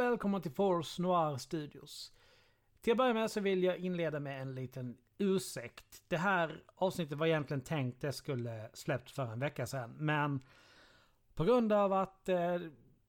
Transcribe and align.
Och 0.00 0.06
välkommen 0.06 0.42
till 0.42 0.52
Force 0.52 1.02
Noir 1.02 1.36
Studios. 1.36 2.12
Till 2.80 2.90
att 2.90 2.96
börja 2.96 3.14
med 3.14 3.30
så 3.30 3.40
vill 3.40 3.62
jag 3.62 3.78
inleda 3.78 4.20
med 4.20 4.42
en 4.42 4.54
liten 4.54 4.96
ursäkt. 5.18 6.02
Det 6.08 6.16
här 6.16 6.62
avsnittet 6.74 7.18
var 7.18 7.26
egentligen 7.26 7.60
tänkt 7.60 8.00
det 8.00 8.12
skulle 8.12 8.70
släppts 8.72 9.12
för 9.12 9.32
en 9.32 9.40
vecka 9.40 9.66
sedan. 9.66 9.96
Men 9.98 10.40
på 11.34 11.44
grund 11.44 11.72
av 11.72 11.92
att 11.92 12.28
eh, 12.28 12.56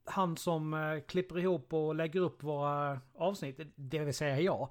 han 0.06 0.38
som 0.38 0.74
eh, 0.74 1.00
klipper 1.00 1.40
ihop 1.40 1.74
och 1.74 1.96
lägger 1.96 2.20
upp 2.20 2.44
våra 2.44 3.02
avsnitt, 3.14 3.60
det 3.76 4.00
vill 4.00 4.14
säga 4.14 4.40
jag, 4.40 4.70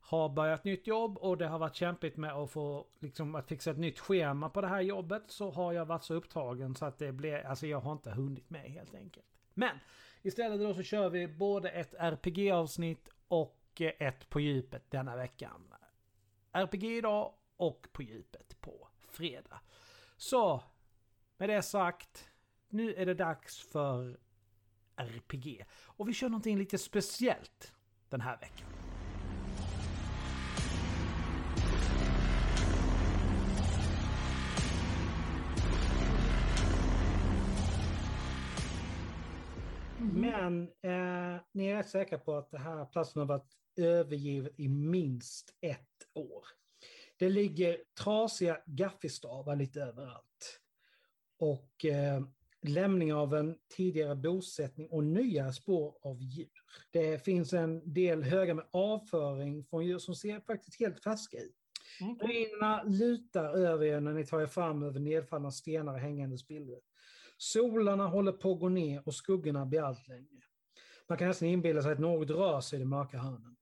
har 0.00 0.28
börjat 0.28 0.64
nytt 0.64 0.86
jobb 0.86 1.18
och 1.18 1.38
det 1.38 1.46
har 1.46 1.58
varit 1.58 1.76
kämpigt 1.76 2.16
med 2.16 2.32
att 2.32 2.50
få 2.50 2.86
liksom 3.00 3.34
att 3.34 3.48
fixa 3.48 3.70
ett 3.70 3.78
nytt 3.78 3.98
schema 3.98 4.50
på 4.50 4.60
det 4.60 4.68
här 4.68 4.80
jobbet 4.80 5.22
så 5.26 5.50
har 5.50 5.72
jag 5.72 5.84
varit 5.84 6.04
så 6.04 6.14
upptagen 6.14 6.74
så 6.74 6.84
att 6.84 6.98
det 6.98 7.12
blir, 7.12 7.46
alltså 7.46 7.66
jag 7.66 7.80
har 7.80 7.92
inte 7.92 8.10
hunnit 8.10 8.50
med 8.50 8.70
helt 8.70 8.94
enkelt. 8.94 9.26
Men 9.54 9.78
istället 10.22 10.60
då 10.60 10.74
så 10.74 10.82
kör 10.82 11.10
vi 11.10 11.28
både 11.28 11.70
ett 11.70 11.94
RPG-avsnitt 11.98 13.08
och 13.28 13.80
eh, 13.80 13.92
ett 13.98 14.30
på 14.30 14.40
djupet 14.40 14.90
denna 14.90 15.16
veckan. 15.16 15.74
RPG 16.52 16.84
idag 16.84 17.34
och 17.56 17.88
på 17.92 18.02
djupet 18.02 18.60
på 18.60 18.88
fredag. 19.08 19.60
Så, 20.16 20.62
med 21.36 21.48
det 21.48 21.62
sagt, 21.62 22.30
nu 22.68 22.94
är 22.94 23.06
det 23.06 23.14
dags 23.14 23.58
för 23.58 24.18
RPG. 24.96 25.64
Och 25.84 26.08
vi 26.08 26.14
kör 26.14 26.28
någonting 26.28 26.58
lite 26.58 26.78
speciellt 26.78 27.72
den 28.08 28.20
här 28.20 28.36
veckan. 28.36 28.79
Men 40.14 40.62
eh, 40.62 41.40
ni 41.52 41.66
är 41.66 41.76
rätt 41.76 41.88
säkra 41.88 42.18
på 42.18 42.34
att 42.34 42.50
den 42.50 42.60
här 42.60 42.84
platsen 42.84 43.20
har 43.20 43.26
varit 43.26 43.56
övergiven 43.76 44.52
i 44.56 44.68
minst 44.68 45.54
ett 45.60 45.80
år. 46.14 46.44
Det 47.18 47.28
ligger 47.28 47.76
trasiga 48.04 48.58
gaffelstavar 48.66 49.56
lite 49.56 49.82
överallt. 49.82 50.60
Och 51.38 51.84
eh, 51.84 52.22
lämning 52.62 53.14
av 53.14 53.34
en 53.34 53.56
tidigare 53.76 54.16
bosättning 54.16 54.88
och 54.88 55.04
nya 55.04 55.52
spår 55.52 55.98
av 56.02 56.22
djur. 56.22 56.50
Det 56.90 57.24
finns 57.24 57.52
en 57.52 57.92
del 57.92 58.22
höga 58.22 58.54
med 58.54 58.66
avföring 58.70 59.64
från 59.64 59.86
djur 59.86 59.98
som 59.98 60.14
ser 60.14 60.40
faktiskt 60.40 60.80
helt 60.80 61.02
färska 61.02 61.36
ut. 61.36 61.56
Mm. 62.00 62.18
Ruinerna 62.18 62.82
lutar 62.82 63.44
över 63.44 63.86
er 63.86 64.00
när 64.00 64.12
ni 64.12 64.26
tar 64.26 64.40
er 64.40 64.46
fram 64.46 64.82
över 64.82 65.00
nedfallna 65.00 65.50
stenar 65.50 65.92
och 65.92 65.98
hängande 65.98 66.38
spillror. 66.38 66.80
Solarna 67.42 68.06
håller 68.06 68.32
på 68.32 68.52
att 68.52 68.60
gå 68.60 68.68
ner 68.68 69.02
och 69.06 69.14
skuggorna 69.14 69.66
blir 69.66 69.82
allt 69.82 70.08
längre. 70.08 70.42
Man 71.08 71.18
kan 71.18 71.28
nästan 71.28 71.48
inbilla 71.48 71.82
sig 71.82 71.92
att 71.92 71.98
något 71.98 72.30
rör 72.30 72.60
sig 72.60 72.76
i 72.76 72.80
de 72.82 72.88
mörka 72.88 73.18
hörnen. 73.18 73.56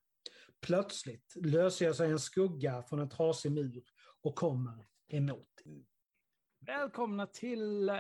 Plötsligt 0.60 1.36
löser 1.36 1.92
sig 1.92 2.10
en 2.10 2.18
skugga 2.18 2.82
från 2.82 2.98
en 2.98 3.08
trasig 3.08 3.52
mur 3.52 3.84
och 4.22 4.34
kommer 4.34 4.86
emot. 5.08 5.48
Välkomna 6.60 7.26
till 7.26 7.90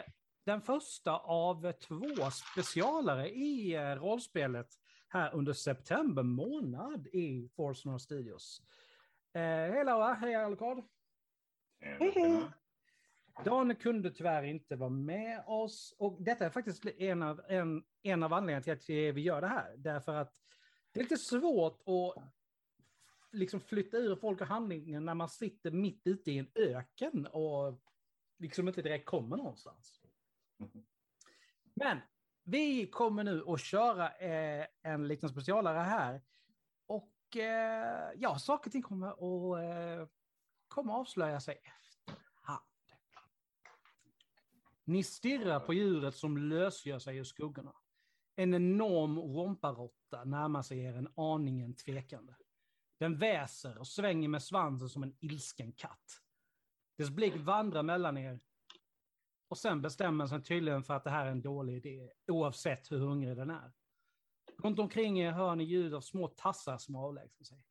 den 0.44 0.62
första 0.62 1.16
av 1.16 1.72
två 1.72 2.30
specialare 2.30 3.28
i 3.30 3.76
rollspelet 3.78 4.68
här 5.08 5.34
under 5.34 5.52
september 5.52 6.22
månad 6.22 7.06
i 7.06 7.48
Force 7.56 7.88
North 7.88 8.04
Studios. 8.04 8.62
Eh, 9.34 9.40
hej 9.42 9.84
Laura, 9.84 10.14
hej 10.14 10.34
Alucard. 10.34 10.84
Hej 11.80 12.12
hej. 12.14 12.42
Dan 13.44 13.76
kunde 13.76 14.10
tyvärr 14.10 14.42
inte 14.42 14.76
vara 14.76 14.90
med 14.90 15.42
oss 15.46 15.94
och 15.98 16.22
detta 16.22 16.46
är 16.46 16.50
faktiskt 16.50 16.86
en 16.86 17.22
av, 17.22 17.40
en, 17.48 17.84
en 18.02 18.22
av 18.22 18.32
anledningarna 18.32 18.62
till 18.62 18.72
att 18.72 19.16
vi 19.16 19.20
gör 19.20 19.40
det 19.40 19.48
här. 19.48 19.74
Därför 19.76 20.14
att 20.14 20.34
det 20.92 21.00
är 21.00 21.04
lite 21.04 21.16
svårt 21.16 21.82
att 21.86 22.24
liksom 23.32 23.60
flytta 23.60 23.96
ur 23.96 24.16
folk 24.16 24.40
och 24.40 24.46
handlingen 24.46 25.04
när 25.04 25.14
man 25.14 25.28
sitter 25.28 25.70
mitt 25.70 26.06
ute 26.06 26.30
i 26.30 26.38
en 26.38 26.50
öken 26.54 27.26
och 27.26 27.80
liksom 28.38 28.68
inte 28.68 28.82
direkt 28.82 29.06
kommer 29.06 29.36
någonstans. 29.36 30.00
Men 31.74 31.98
vi 32.44 32.86
kommer 32.86 33.24
nu 33.24 33.44
att 33.46 33.60
köra 33.60 34.10
eh, 34.10 34.66
en 34.82 35.08
liten 35.08 35.28
specialare 35.28 35.78
här. 35.78 36.22
Och 36.86 37.36
eh, 37.36 38.12
ja, 38.16 38.38
saker 38.38 38.68
och 38.68 38.72
ting 38.72 38.82
kommer 38.82 39.08
att, 39.08 39.62
eh, 39.62 40.08
kommer 40.68 40.92
att 40.92 40.98
avslöja 40.98 41.40
sig 41.40 41.60
ni 44.88 45.02
stirrar 45.02 45.60
på 45.60 45.74
djuret 45.74 46.14
som 46.14 46.38
lösgör 46.38 46.98
sig 46.98 47.16
ur 47.16 47.24
skuggorna. 47.24 47.72
En 48.36 48.54
enorm 48.54 49.18
romparotta 49.18 50.24
närmar 50.24 50.62
sig 50.62 50.78
er 50.78 50.94
en 50.94 51.08
aningen 51.16 51.74
tvekande. 51.74 52.34
Den 52.98 53.18
väser 53.18 53.78
och 53.78 53.86
svänger 53.86 54.28
med 54.28 54.42
svansen 54.42 54.88
som 54.88 55.02
en 55.02 55.16
ilsken 55.20 55.72
katt. 55.72 56.22
Dess 56.98 57.10
blick 57.10 57.36
vandrar 57.36 57.82
mellan 57.82 58.16
er 58.16 58.40
och 59.48 59.58
sen 59.58 59.82
bestämmer 59.82 60.26
sig 60.26 60.42
tydligen 60.42 60.82
för 60.82 60.94
att 60.94 61.04
det 61.04 61.10
här 61.10 61.26
är 61.26 61.30
en 61.30 61.42
dålig 61.42 61.76
idé, 61.76 62.10
oavsett 62.26 62.92
hur 62.92 62.98
hungrig 62.98 63.36
den 63.36 63.50
är. 63.50 63.72
Runt 64.58 64.78
omkring 64.78 65.20
er 65.20 65.32
hör 65.32 65.56
ni 65.56 65.64
ljud 65.64 65.94
av 65.94 66.00
små 66.00 66.28
tassar 66.28 66.78
som 66.78 66.96
avlägsnar 66.96 67.44
sig. 67.44 67.64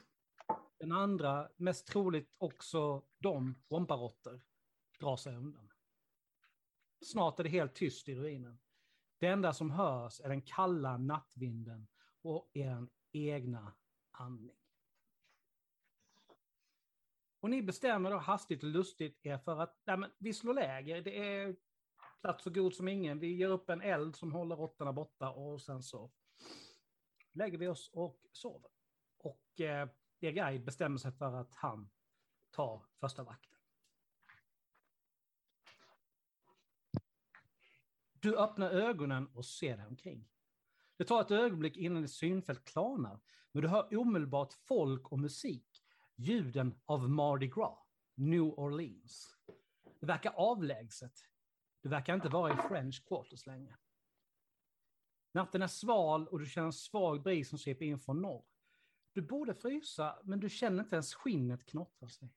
Den 0.80 0.92
andra, 0.92 1.50
mest 1.56 1.88
troligt 1.88 2.36
också 2.38 3.04
de, 3.18 3.64
romparotter, 3.70 4.42
drar 5.00 5.16
sig 5.16 5.36
undan. 5.36 5.67
Snart 7.02 7.40
är 7.40 7.44
det 7.44 7.50
helt 7.50 7.76
tyst 7.76 8.10
i 8.10 8.16
ruinen. 8.16 8.60
Det 9.20 9.28
enda 9.28 9.54
som 9.54 9.72
hörs 9.72 10.22
är 10.22 10.30
den 10.30 10.42
kalla 10.42 10.98
nattvinden 10.98 11.88
och 12.22 12.50
er 12.54 12.88
egna 13.12 13.74
andning. 14.12 14.58
Och 17.40 17.50
ni 17.50 17.62
bestämmer 17.62 18.12
då 18.12 18.18
hastigt 18.18 18.64
och 18.64 18.70
lustigt 18.70 19.26
er 19.26 19.38
för 19.38 19.62
att 19.62 19.82
nej, 19.86 19.98
men 19.98 20.12
vi 20.18 20.34
slår 20.34 20.54
läger. 20.54 21.02
Det 21.02 21.18
är 21.18 21.56
plats 22.22 22.44
så 22.44 22.50
god 22.50 22.74
som 22.74 22.88
ingen. 22.88 23.20
Vi 23.20 23.36
ger 23.36 23.50
upp 23.50 23.70
en 23.70 23.82
eld 23.82 24.16
som 24.16 24.32
håller 24.32 24.56
råttorna 24.56 24.94
borta 24.94 25.30
och 25.30 25.62
sen 25.62 25.84
så 25.84 26.12
lägger 27.32 27.58
vi 27.58 27.68
oss 27.68 27.90
och 27.94 28.26
sover. 28.32 28.72
Och 29.18 29.62
eh, 29.62 29.90
er 30.20 30.32
guide 30.32 30.66
bestämmer 30.66 30.98
sig 30.98 31.12
för 31.12 31.34
att 31.34 31.56
han 31.56 31.90
tar 32.52 32.86
första 33.00 33.24
vakten. 33.24 33.57
Du 38.20 38.38
öppnar 38.38 38.70
ögonen 38.70 39.28
och 39.28 39.46
ser 39.46 39.78
dig 39.78 39.86
omkring. 39.86 40.30
Det 40.98 41.04
tar 41.04 41.22
ett 41.22 41.32
ögonblick 41.32 41.78
innan 41.78 42.02
ditt 42.02 42.12
synfält 42.12 42.66
klarnar, 42.66 43.20
men 43.52 43.62
du 43.62 43.68
hör 43.68 43.98
omedelbart 43.98 44.54
folk 44.54 45.12
och 45.12 45.20
musik, 45.20 45.84
ljuden 46.16 46.80
av 46.86 47.10
Mardi 47.10 47.48
Gras, 47.48 47.80
New 48.16 48.44
Orleans. 48.44 49.36
Det 50.00 50.06
verkar 50.06 50.32
avlägset, 50.32 51.20
du 51.82 51.90
verkar 51.90 52.16
inte 52.16 52.30
vara 52.30 52.54
i 52.54 52.68
French 52.68 53.06
Quarters 53.08 53.46
längre. 53.46 53.78
Natten 55.32 55.62
är 55.62 55.68
sval 55.68 56.28
och 56.28 56.40
du 56.40 56.46
känner 56.46 56.68
en 56.68 56.74
svag 56.74 57.24
bris 57.24 57.50
som 57.50 57.60
sveper 57.60 57.86
in 57.86 58.00
från 58.00 58.22
norr. 58.22 58.46
Du 59.14 59.22
borde 59.22 59.56
frysa, 59.56 60.20
men 60.24 60.40
du 60.40 60.50
känner 60.50 60.84
inte 60.84 60.96
ens 60.96 61.14
skinnet 61.14 61.66
knottra 61.66 62.10
sig. 62.10 62.34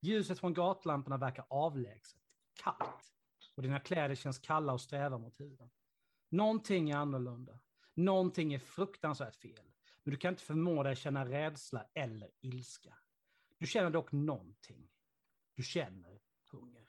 Ljuset 0.00 0.38
från 0.38 0.54
gatlamporna 0.54 1.16
verkar 1.16 1.46
avlägset, 1.50 2.20
kallt, 2.54 3.13
och 3.54 3.62
dina 3.62 3.80
kläder 3.80 4.14
känns 4.14 4.38
kalla 4.38 4.72
och 4.72 4.80
strävar 4.80 5.18
mot 5.18 5.40
huden. 5.40 5.70
Någonting 6.28 6.90
är 6.90 6.96
annorlunda. 6.96 7.60
Någonting 7.94 8.54
är 8.54 8.58
fruktansvärt 8.58 9.36
fel, 9.36 9.72
men 10.02 10.10
du 10.12 10.16
kan 10.16 10.32
inte 10.32 10.42
förmå 10.42 10.82
dig 10.82 10.92
att 10.92 10.98
känna 10.98 11.28
rädsla 11.28 11.86
eller 11.94 12.30
ilska. 12.40 12.98
Du 13.58 13.66
känner 13.66 13.90
dock 13.90 14.12
någonting. 14.12 14.90
Du 15.54 15.62
känner 15.62 16.20
hunger. 16.50 16.88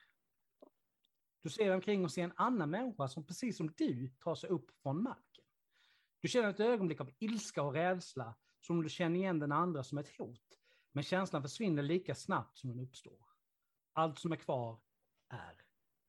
Du 1.41 1.49
ser 1.49 1.73
omkring 1.73 2.03
och 2.03 2.11
ser 2.11 2.23
en 2.23 2.33
annan 2.35 2.69
människa 2.69 3.07
som 3.07 3.25
precis 3.25 3.57
som 3.57 3.73
du 3.77 4.07
tar 4.07 4.35
sig 4.35 4.49
upp 4.49 4.71
från 4.81 5.03
marken. 5.03 5.45
Du 6.21 6.27
känner 6.27 6.49
ett 6.49 6.59
ögonblick 6.59 7.01
av 7.01 7.11
ilska 7.19 7.63
och 7.63 7.73
rädsla 7.73 8.35
som 8.59 8.77
om 8.77 8.83
du 8.83 8.89
känner 8.89 9.19
igen 9.19 9.39
den 9.39 9.51
andra 9.51 9.83
som 9.83 9.97
ett 9.97 10.17
hot. 10.17 10.59
Men 10.91 11.03
känslan 11.03 11.41
försvinner 11.41 11.83
lika 11.83 12.15
snabbt 12.15 12.57
som 12.57 12.69
den 12.69 12.79
uppstår. 12.79 13.25
Allt 13.93 14.19
som 14.19 14.31
är 14.31 14.35
kvar 14.35 14.81
är 15.29 15.61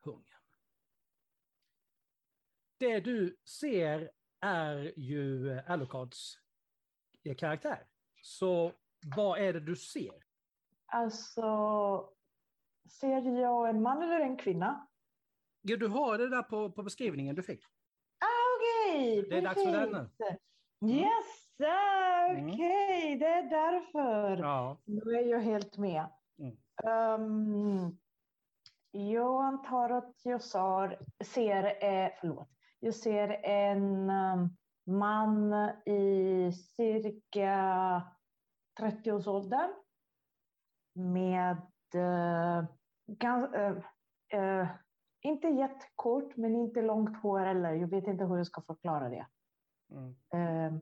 hunger. 0.05 0.36
Det 2.79 3.01
du 3.01 3.37
ser 3.61 4.11
är 4.41 4.93
ju 4.97 5.59
Alucards 5.67 6.39
karaktär. 7.39 7.87
Så 8.23 8.73
vad 9.17 9.39
är 9.39 9.53
det 9.53 9.61
du 9.61 9.77
ser? 9.77 10.25
Alltså, 10.87 12.11
ser 13.01 13.41
jag 13.41 13.69
en 13.69 13.83
man 13.83 14.03
eller 14.03 14.21
en 14.21 14.37
kvinna? 14.37 14.87
Ja, 15.63 15.77
du 15.77 15.89
har 15.89 16.19
det 16.19 16.29
där 16.29 16.43
på, 16.43 16.71
på 16.71 16.83
beskrivningen 16.83 17.37
du 17.37 17.43
fick. 17.43 17.65
Ah, 18.19 18.47
okej, 18.57 19.19
okay. 19.19 19.31
Det 19.31 19.39
är 19.39 19.43
dags 19.43 19.65
för 19.65 19.73
den 19.73 19.91
nu. 19.91 20.09
Mm. 20.81 20.99
Yes, 20.99 21.49
okej, 21.59 22.55
okay. 22.55 23.07
mm. 23.07 23.19
det 23.19 23.27
är 23.27 23.51
därför. 23.51 24.37
Ja. 24.37 24.79
Nu 24.85 25.17
är 25.17 25.31
jag 25.31 25.41
helt 25.41 25.79
med. 25.79 26.07
Mm. 26.39 27.21
Um, 27.21 27.99
jag 28.91 29.45
antar 29.45 29.91
att 29.91 30.21
jag 30.23 30.43
sar, 30.43 30.99
ser, 31.25 31.65
eh, 31.65 32.11
förlåt, 32.21 32.56
jag 32.81 32.95
ser 32.95 33.29
en 33.45 34.11
um, 34.11 34.57
man 34.87 35.55
i 35.87 36.53
cirka 36.53 38.03
30-årsåldern 38.81 39.71
med 40.95 41.57
uh, 41.95 42.65
uh, 44.35 44.69
inte 45.21 45.49
jättekort 45.49 46.37
men 46.37 46.55
inte 46.55 46.83
långt 46.83 47.23
hår 47.23 47.41
heller. 47.41 47.73
Jag 47.73 47.89
vet 47.89 48.07
inte 48.07 48.25
hur 48.25 48.37
jag 48.37 48.47
ska 48.47 48.63
förklara 48.63 49.09
det. 49.09 49.27
Mm. 49.91 50.81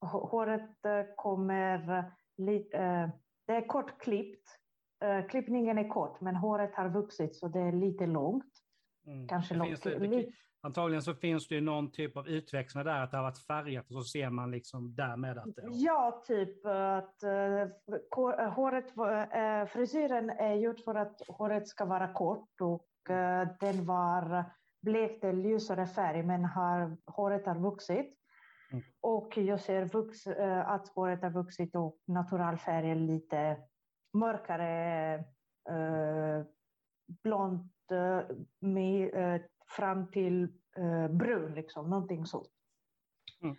håret 0.00 0.70
kommer 1.16 2.04
lite, 2.36 3.10
det 3.46 3.52
är 3.52 3.66
kortklippt. 3.66 4.58
klippningen 5.28 5.78
är 5.78 5.88
kort 5.88 6.20
men 6.20 6.36
håret 6.36 6.74
har 6.74 6.88
vuxit 6.88 7.36
så 7.36 7.48
det 7.48 7.60
är 7.60 7.72
lite 7.72 8.06
långt. 8.06 8.52
Mm. 9.06 9.28
Kanske 9.28 9.54
långt. 9.54 9.82
Det, 9.82 10.32
Antagligen 10.66 11.02
så 11.02 11.14
finns 11.14 11.48
det 11.48 11.54
ju 11.54 11.60
någon 11.60 11.90
typ 11.90 12.16
av 12.16 12.28
utväxling 12.28 12.84
där, 12.84 13.02
att 13.02 13.10
det 13.10 13.16
har 13.16 13.24
varit 13.24 13.46
färgat 13.46 13.90
och 13.90 13.94
så 13.94 14.02
ser 14.02 14.30
man 14.30 14.50
liksom 14.50 14.94
därmed 14.94 15.38
att 15.38 15.56
det... 15.56 15.62
Ja, 15.70 16.22
typ 16.26 16.66
att 16.66 17.22
uh, 17.24 18.48
håret, 18.48 18.84
uh, 18.98 19.66
frisyren 19.66 20.30
är 20.30 20.54
gjord 20.54 20.80
för 20.80 20.94
att 20.94 21.22
håret 21.28 21.68
ska 21.68 21.84
vara 21.84 22.12
kort 22.12 22.60
och 22.60 22.88
uh, 23.10 23.48
den 23.60 23.84
var 23.84 24.44
blekt 24.82 25.24
ljusare 25.24 25.86
färg 25.86 26.22
men 26.22 26.44
har, 26.44 26.96
håret 27.06 27.46
har 27.46 27.58
vuxit. 27.58 28.18
Mm. 28.72 28.84
Och 29.00 29.36
jag 29.36 29.60
ser 29.60 29.84
vux, 29.84 30.26
att 30.64 30.88
håret 30.88 31.22
har 31.22 31.30
vuxit 31.30 31.76
och 31.76 31.98
naturalfärg 32.06 32.90
är 32.90 32.94
lite 32.94 33.56
mörkare, 34.14 35.24
blont 37.22 37.72
med 38.60 39.42
fram 39.76 40.10
till 40.10 40.42
eh, 40.76 41.08
brun, 41.08 41.54
liksom, 41.54 41.90
någonting 41.90 42.26
sånt. 42.26 42.50
Mm. 43.42 43.56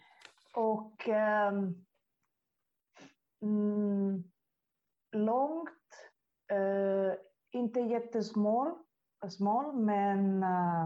Och 0.55 1.09
ehm, 1.09 1.85
mm, 3.41 4.23
långt, 5.11 5.69
eh, 6.51 7.13
inte 7.51 7.79
jättesmal, 7.79 8.71
smal, 9.29 9.75
men 9.75 10.43
uh, 10.43 10.85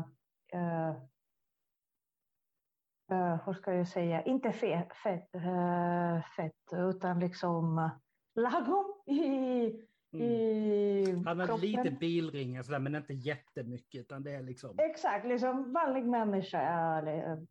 uh, 3.12 3.46
hur 3.46 3.54
ska 3.54 3.74
jag 3.74 3.88
säga, 3.88 4.24
inte 4.24 4.52
fet, 4.52 4.94
fett, 4.94 5.36
uh, 5.36 6.22
fett 6.36 6.74
utan 6.74 7.20
liksom 7.20 7.90
lagom 8.36 8.94
i 9.06 9.72
Mm. 10.14 11.26
Han 11.26 11.40
har 11.40 11.58
lite 11.58 11.92
bilringar 11.92 12.64
sådär, 12.64 12.80
men 12.80 12.96
inte 12.96 13.14
jättemycket. 13.14 14.02
Utan 14.02 14.24
det 14.24 14.32
är 14.32 14.42
liksom... 14.42 14.76
Exakt, 14.78 15.26
liksom 15.26 15.74
vanlig 15.74 16.06
människa. 16.06 16.62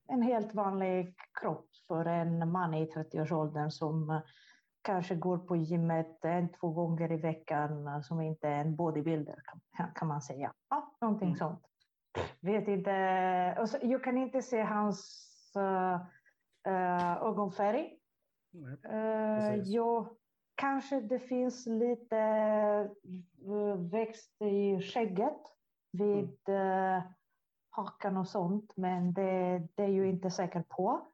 En 0.09 0.23
helt 0.23 0.55
vanlig 0.55 1.15
kropp 1.41 1.69
för 1.89 2.05
en 2.05 2.53
man 2.53 2.75
i 2.75 2.87
30-årsåldern 2.87 3.71
som 3.71 4.11
eh, 4.11 4.21
kanske 4.83 5.15
går 5.15 5.39
på 5.39 5.57
gymmet 5.57 6.25
en, 6.25 6.49
två 6.53 6.71
gånger 6.71 7.13
i 7.13 7.17
veckan, 7.17 7.87
eh, 7.87 8.01
som 8.01 8.21
inte 8.21 8.49
är 8.49 8.61
en 8.61 8.77
bodybuilder 8.77 9.37
kan, 9.95 10.09
man 10.09 10.23
säga. 10.23 10.53
Ja, 10.69 10.97
någonting 11.01 11.29
mm. 11.29 11.39
sånt. 11.39 11.61
Vet 12.41 12.69
inte. 12.69 12.91
jag 13.83 14.05
kan 14.05 14.19
inte 14.19 14.43
se 14.43 14.63
hans 14.63 15.27
uh, 15.57 16.01
uh, 16.73 17.23
ögonfärg. 17.23 17.97
Uh, 18.93 19.55
jag 19.55 20.09
Kanske 20.61 21.01
det 21.01 21.19
finns 21.19 21.67
lite 21.67 22.17
eh, 23.47 23.77
växt 23.91 24.43
i 24.43 24.83
skägget 24.83 25.43
vid 25.93 26.39
mm. 26.49 26.97
Eh, 26.97 27.03
hakan 27.71 28.17
och 28.17 28.29
sånt, 28.29 28.77
men 28.77 29.13
det, 29.13 29.69
det 29.75 29.83
är 29.83 29.89
ju 29.89 30.09
inte 30.09 30.31
säker 30.31 30.63
på. 30.63 31.13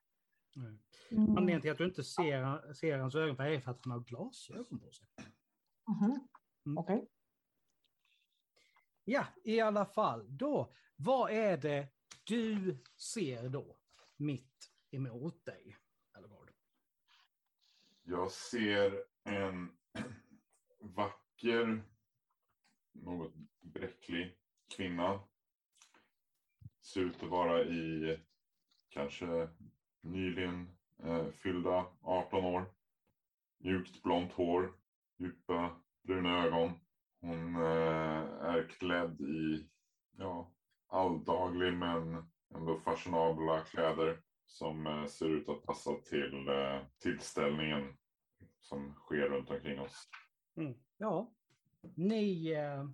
Mm. 0.56 0.78
Anledningen 1.10 1.60
till 1.60 1.70
att 1.70 1.78
du 1.78 1.84
inte 1.84 2.04
ser, 2.04 2.72
ser 2.72 2.98
hans 2.98 3.14
ögonfärg 3.14 3.54
är 3.54 3.60
för 3.60 3.70
att 3.70 3.84
han 3.84 3.92
har 3.92 4.00
glasögon 4.00 4.78
på 4.78 4.92
sig. 4.92 5.06
Mm. 5.88 6.20
Mm. 6.66 6.78
Okej. 6.78 6.96
Okay. 6.96 7.08
Ja, 9.04 9.26
i 9.44 9.60
alla 9.60 9.86
fall. 9.86 10.26
Då, 10.28 10.72
vad 10.96 11.30
är 11.30 11.56
det 11.56 11.88
du 12.24 12.78
ser 12.96 13.48
då 13.48 13.76
mitt 14.16 14.70
emot 14.90 15.44
dig? 15.44 15.76
Eller 16.16 16.28
vad? 16.28 16.50
Jag 18.02 18.30
ser 18.30 19.15
en 19.26 19.70
vacker, 20.80 21.82
något 22.92 23.32
bräcklig 23.60 24.36
kvinna. 24.76 25.20
Ser 26.82 27.00
ut 27.00 27.22
att 27.22 27.28
vara 27.30 27.62
i 27.62 28.18
kanske 28.88 29.48
nyligen 30.00 30.68
eh, 31.02 31.26
fyllda 31.28 31.86
18 32.00 32.44
år. 32.44 32.64
Mjukt 33.58 34.02
blont 34.02 34.32
hår, 34.32 34.72
djupa 35.18 35.80
bruna 36.02 36.44
ögon. 36.44 36.70
Hon 37.20 37.56
eh, 37.56 38.22
är 38.40 38.68
klädd 38.68 39.20
i 39.20 39.68
ja, 40.16 40.52
alldaglig 40.88 41.72
men 41.72 42.24
ändå 42.54 42.78
fashionabla 42.78 43.60
kläder 43.60 44.18
som 44.46 44.86
eh, 44.86 45.06
ser 45.06 45.28
ut 45.28 45.48
att 45.48 45.62
passa 45.62 45.94
till 45.94 46.48
eh, 46.48 46.82
tillställningen 47.02 47.96
som 48.68 48.94
sker 48.94 49.28
runt 49.28 49.50
omkring 49.50 49.80
oss. 49.80 50.08
Mm. 50.56 50.74
Ja, 50.96 51.32
ni 51.94 52.52
eh, 52.52 52.88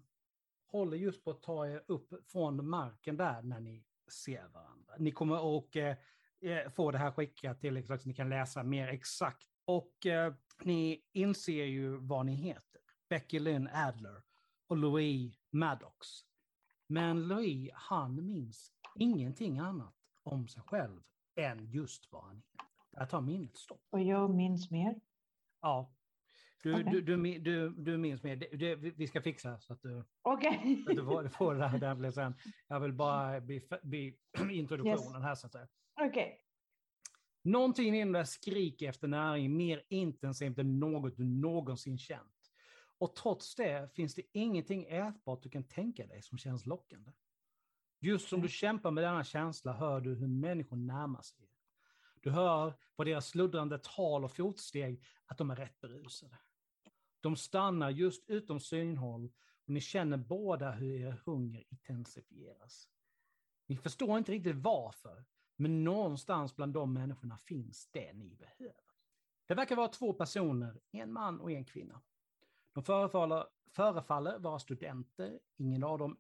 håller 0.67 0.97
just 0.97 1.25
på 1.25 1.31
att 1.31 1.43
ta 1.43 1.67
er 1.67 1.85
upp 1.87 2.31
från 2.33 2.69
marken 2.69 3.17
där 3.17 3.43
när 3.43 3.61
ni 3.61 3.85
ser 4.13 4.49
varandra. 4.49 4.95
Ni 4.99 5.13
kommer 5.13 5.59
att 5.59 5.77
eh, 5.77 5.97
eh, 6.41 6.71
få 6.71 6.91
det 6.91 6.99
här 6.99 7.13
skickat 7.13 7.61
till 7.61 7.77
er 7.77 7.83
så 7.83 7.95
att 7.95 8.05
ni 8.05 8.15
kan 8.15 8.29
läsa 8.29 8.63
mer 8.63 8.89
exakt. 8.89 9.49
Och 9.65 10.07
eh, 10.07 10.35
ni 10.63 11.05
inser 11.13 11.65
ju 11.65 11.97
vad 11.97 12.27
ni 12.27 12.35
heter. 12.35 12.81
Becky 13.09 13.39
Lynn 13.39 13.69
Adler 13.73 14.23
och 14.67 14.77
Louis 14.77 15.39
Maddox. 15.51 16.07
Men 16.87 17.29
Louis, 17.29 17.71
han 17.75 18.27
minns 18.27 18.73
ingenting 18.97 19.59
annat 19.59 19.95
om 20.23 20.49
sig 20.49 20.63
själv 20.63 21.01
än 21.35 21.71
just 21.71 22.13
vad 22.13 22.25
han 22.25 22.37
heter. 22.37 22.67
Där 22.91 23.07
tar 23.07 23.21
minnet 23.21 23.57
stopp. 23.57 23.87
Och 23.91 24.03
jag 24.03 24.31
minns 24.31 24.71
mer. 24.71 25.01
Ja. 25.63 25.95
Du, 26.63 26.75
okay. 26.75 26.93
du, 26.93 27.01
du, 27.01 27.39
du, 27.39 27.71
du 27.71 27.97
minns 27.97 28.23
mer. 28.23 28.37
Det, 28.37 28.75
vi 28.77 29.07
ska 29.07 29.23
fixa 29.23 29.59
så 29.59 29.73
att 29.73 29.83
du, 29.83 30.05
okay. 30.23 30.85
att 30.89 30.97
du 30.97 31.05
får, 31.05 31.29
får 31.29 31.55
det 31.55 31.67
här 31.67 31.77
ordentligt 31.77 32.15
sen. 32.15 32.35
Jag 32.69 32.81
vill 32.81 32.93
bara 32.93 33.41
bli, 33.41 33.69
bli 33.83 34.19
introduktionen 34.51 35.23
yes. 35.23 35.23
här 35.23 35.35
så 35.35 35.47
att 35.47 35.53
säga. 35.53 35.69
Okay. 36.09 36.33
Någonting 37.45 37.95
inom 37.95 38.13
dig 38.13 38.27
skriker 38.27 38.89
efter 38.89 39.09
näring 39.09 39.57
mer 39.57 39.83
intensivt 39.89 40.59
än 40.59 40.79
något 40.79 41.17
du 41.17 41.25
någonsin 41.25 41.99
känt. 41.99 42.53
Och 42.99 43.17
trots 43.17 43.55
det 43.55 43.95
finns 43.95 44.15
det 44.15 44.23
ingenting 44.33 44.85
ätbart 44.85 45.43
du 45.43 45.51
kan 45.51 45.65
tänka 45.65 46.07
dig 46.07 46.23
som 46.23 46.39
känns 46.39 46.67
lockande. 46.67 47.11
Just 48.01 48.29
som 48.29 48.43
du 48.43 48.49
kämpar 48.49 48.91
med 48.91 49.05
denna 49.05 49.25
känsla 49.25 49.73
hör 49.73 50.01
du 50.01 50.15
hur 50.15 50.29
människor 50.29 50.77
närmar 50.77 51.23
sig. 51.23 51.52
Du 52.23 52.31
hör 52.31 52.75
på 52.97 53.05
deras 53.05 53.27
sluddrande 53.27 53.79
tal 53.79 54.25
och 54.25 54.37
fotsteg 54.37 55.03
att 55.27 55.39
de 55.39 55.51
är 55.51 55.57
rätt 55.57 55.81
berusade. 55.81 56.39
De 57.21 57.37
stannar 57.37 57.91
just 57.91 58.31
utom 58.31 58.61
synhåll 58.61 59.33
och 59.65 59.73
ni 59.73 59.81
känner 59.81 60.17
båda 60.17 60.71
hur 60.71 61.01
er 61.01 61.21
hunger 61.25 61.65
intensifieras. 61.69 62.89
Ni 63.67 63.77
förstår 63.77 64.19
inte 64.19 64.33
riktigt 64.33 64.57
varför, 64.57 65.25
men 65.57 65.85
någonstans 65.85 66.57
bland 66.57 66.75
de 66.75 66.93
människorna 66.93 67.37
finns 67.37 67.89
det 67.91 68.13
ni 68.13 68.37
behöver. 68.37 68.85
Det 69.47 69.55
verkar 69.55 69.77
vara 69.77 69.89
två 69.89 70.13
personer, 70.13 70.81
en 70.91 71.13
man 71.13 71.41
och 71.41 71.51
en 71.51 71.65
kvinna. 71.65 72.01
De 72.73 72.85
förefaller, 72.85 73.47
förefaller 73.71 74.39
vara 74.39 74.59
studenter, 74.59 75.41
ingen 75.57 75.85
av 75.85 75.99
dem 75.99 76.17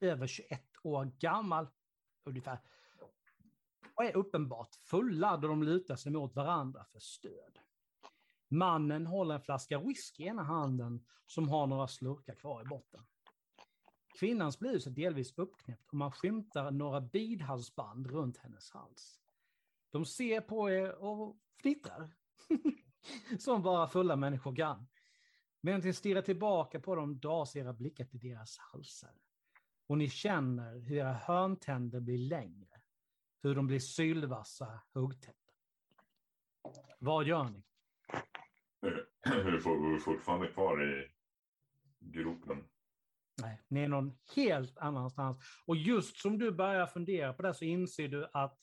över 0.00 0.26
21 0.26 0.62
år 0.82 1.12
gammal, 1.18 1.66
ungefär 2.24 2.58
och 3.98 4.04
är 4.04 4.16
uppenbart 4.16 4.74
fulla 4.74 5.36
då 5.36 5.48
de 5.48 5.62
lutar 5.62 5.96
sig 5.96 6.12
mot 6.12 6.36
varandra 6.36 6.84
för 6.84 6.98
stöd. 6.98 7.58
Mannen 8.48 9.06
håller 9.06 9.34
en 9.34 9.40
flaska 9.40 9.78
whisky 9.78 10.22
i 10.22 10.26
ena 10.26 10.42
handen 10.42 11.06
som 11.26 11.48
har 11.48 11.66
några 11.66 11.88
slurkar 11.88 12.34
kvar 12.34 12.62
i 12.62 12.64
botten. 12.64 13.06
Kvinnans 14.18 14.58
blus 14.58 14.86
är 14.86 14.90
delvis 14.90 15.38
uppknäppt 15.38 15.88
och 15.88 15.98
man 15.98 16.12
skymtar 16.12 16.70
några 16.70 17.00
bidhalsband 17.00 18.06
runt 18.06 18.38
hennes 18.38 18.70
hals. 18.70 19.20
De 19.90 20.04
ser 20.04 20.40
på 20.40 20.70
er 20.70 20.94
och 20.94 21.36
fnittrar. 21.62 22.14
som 23.38 23.62
bara 23.62 23.88
fulla 23.88 24.16
människor 24.16 24.56
kan. 24.56 24.86
Medan 25.60 25.80
ni 25.80 25.92
stirrar 25.92 26.22
tillbaka 26.22 26.80
på 26.80 26.94
dem 26.94 27.20
dras 27.20 27.56
era 27.56 27.72
blickar 27.72 28.04
till 28.04 28.20
deras 28.20 28.58
halsar. 28.58 29.14
Och 29.86 29.98
ni 29.98 30.10
känner 30.10 30.78
hur 30.78 30.96
era 30.96 31.12
hörntänder 31.12 32.00
blir 32.00 32.18
längre 32.18 32.67
hur 33.42 33.54
de 33.54 33.66
blir 33.66 33.78
sylvassa 33.78 34.80
huggtänder. 34.94 35.54
Vad 36.98 37.26
gör 37.26 37.44
ni? 37.44 37.62
Är 39.20 39.92
du 39.92 40.00
fortfarande 40.00 40.48
kvar 40.48 40.84
i 40.84 41.10
gropen? 41.98 42.68
Nej, 43.40 43.62
ni 43.68 43.80
är 43.80 43.88
någon 43.88 44.18
helt 44.36 44.78
annanstans. 44.78 45.38
Och 45.66 45.76
just 45.76 46.16
som 46.16 46.38
du 46.38 46.52
börjar 46.52 46.86
fundera 46.86 47.32
på 47.32 47.42
det 47.42 47.54
så 47.54 47.64
inser 47.64 48.08
du 48.08 48.28
att 48.32 48.60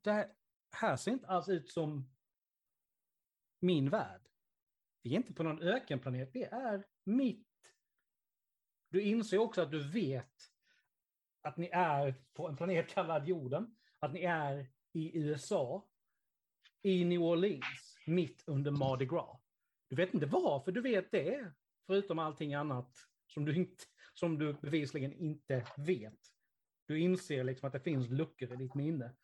det, 0.00 0.30
här 0.72 0.96
ser 0.96 1.12
inte 1.12 1.26
alls 1.26 1.48
ut 1.48 1.70
som 1.70 2.10
min 3.60 3.90
värld. 3.90 4.28
Vi 5.02 5.12
är 5.12 5.16
inte 5.16 5.32
på 5.32 5.42
någon 5.42 5.62
ökenplanet, 5.62 6.32
det 6.32 6.44
är 6.44 6.84
mitt. 7.04 7.46
Du 8.88 9.02
inser 9.02 9.38
också 9.38 9.62
att 9.62 9.70
du 9.70 9.90
vet 9.92 10.52
att 11.46 11.56
ni 11.56 11.68
är 11.72 12.14
på 12.34 12.48
en 12.48 12.56
planet 12.56 12.88
kallad 12.88 13.28
jorden, 13.28 13.76
att 13.98 14.12
ni 14.12 14.20
är 14.20 14.70
i 14.92 15.18
USA, 15.18 15.88
i 16.82 17.04
New 17.04 17.22
Orleans, 17.22 17.96
mitt 18.06 18.44
under 18.46 18.70
Mardi 18.70 19.06
Gras. 19.06 19.40
Du 19.88 19.96
vet 19.96 20.14
inte 20.14 20.26
varför 20.26 20.72
du 20.72 20.80
vet 20.80 21.10
det, 21.10 21.52
förutom 21.86 22.18
allting 22.18 22.54
annat 22.54 22.90
som 23.26 23.44
du, 23.44 23.56
inte, 23.56 23.84
som 24.14 24.38
du 24.38 24.52
bevisligen 24.52 25.12
inte 25.12 25.66
vet. 25.76 26.20
Du 26.86 27.00
inser 27.00 27.44
liksom 27.44 27.66
att 27.66 27.72
det 27.72 27.80
finns 27.80 28.08
luckor 28.08 28.52
i 28.52 28.56
ditt 28.56 28.74
minne. 28.74 29.14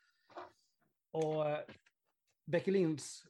Och 1.10 1.50
eh, 1.50 1.60
Becky 2.46 2.70
Linds, 2.70 3.26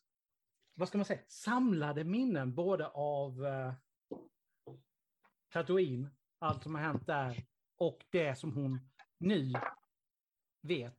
vad 0.74 0.88
ska 0.88 0.98
man 0.98 1.04
säga, 1.04 1.20
samlade 1.28 2.04
minnen 2.04 2.54
både 2.54 2.88
av 2.88 3.46
eh, 3.46 3.74
Tatooine, 5.52 6.10
allt 6.38 6.62
som 6.62 6.74
har 6.74 6.82
hänt 6.82 7.06
där, 7.06 7.44
och 7.82 8.04
det 8.10 8.38
som 8.38 8.52
hon 8.52 8.80
nu 9.18 9.52
vet 10.60 10.98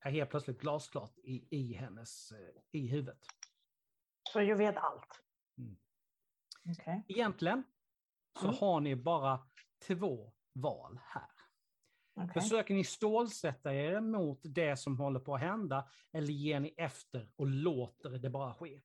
är 0.00 0.10
helt 0.10 0.30
plötsligt 0.30 0.60
glasklart 0.60 1.18
i, 1.18 1.56
i 1.56 1.72
hennes, 1.74 2.32
eh, 2.32 2.62
i 2.70 2.86
huvudet. 2.88 3.20
Så 4.32 4.40
jag 4.42 4.56
vet 4.56 4.76
allt? 4.76 5.22
Mm. 5.58 5.76
Okay. 6.70 7.00
Egentligen 7.08 7.64
så 8.40 8.44
Mm. 8.46 8.56
har 8.60 8.80
ni 8.80 8.96
bara 8.96 9.48
två 9.86 10.32
val 10.52 11.00
här. 11.02 11.30
Okay. 12.14 12.42
Försöker 12.42 12.74
ni 12.74 12.84
stålsätta 12.84 13.74
er 13.74 14.00
mot 14.00 14.40
det 14.42 14.76
som 14.76 14.98
håller 14.98 15.20
på 15.20 15.34
att 15.34 15.40
hända 15.40 15.90
eller 16.12 16.32
ger 16.32 16.60
ni 16.60 16.74
efter 16.76 17.32
och 17.36 17.46
låter 17.46 18.10
det 18.10 18.30
bara 18.30 18.54
ske? 18.54 18.82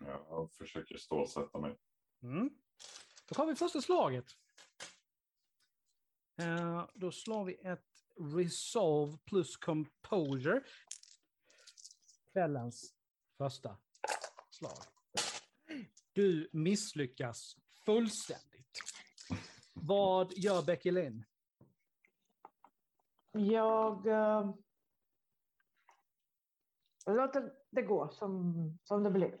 Jag 0.00 0.52
försöker 0.52 0.96
stålsätta 0.96 1.58
mig. 1.58 1.78
Mm. 2.22 2.50
Då 3.28 3.34
har 3.42 3.46
vi 3.46 3.54
första 3.54 3.80
slaget. 3.80 4.26
Eh, 6.38 6.86
då 6.94 7.12
slår 7.12 7.44
vi 7.44 7.54
ett 7.54 7.84
Resolve 8.16 9.18
plus 9.24 9.56
Composure. 9.56 10.62
Kvällens 12.32 12.94
första 13.38 13.76
slag. 14.50 14.78
Du 16.12 16.48
misslyckas 16.52 17.56
fullständigt. 17.84 18.78
Vad 19.74 20.32
gör 20.32 20.62
Becky 20.62 20.90
Lynn? 20.90 21.24
Jag 23.32 24.06
eh, 24.06 24.54
låter 27.06 27.52
det 27.70 27.82
gå 27.82 28.08
som, 28.08 28.78
som 28.84 29.02
det 29.02 29.10
blir. 29.10 29.40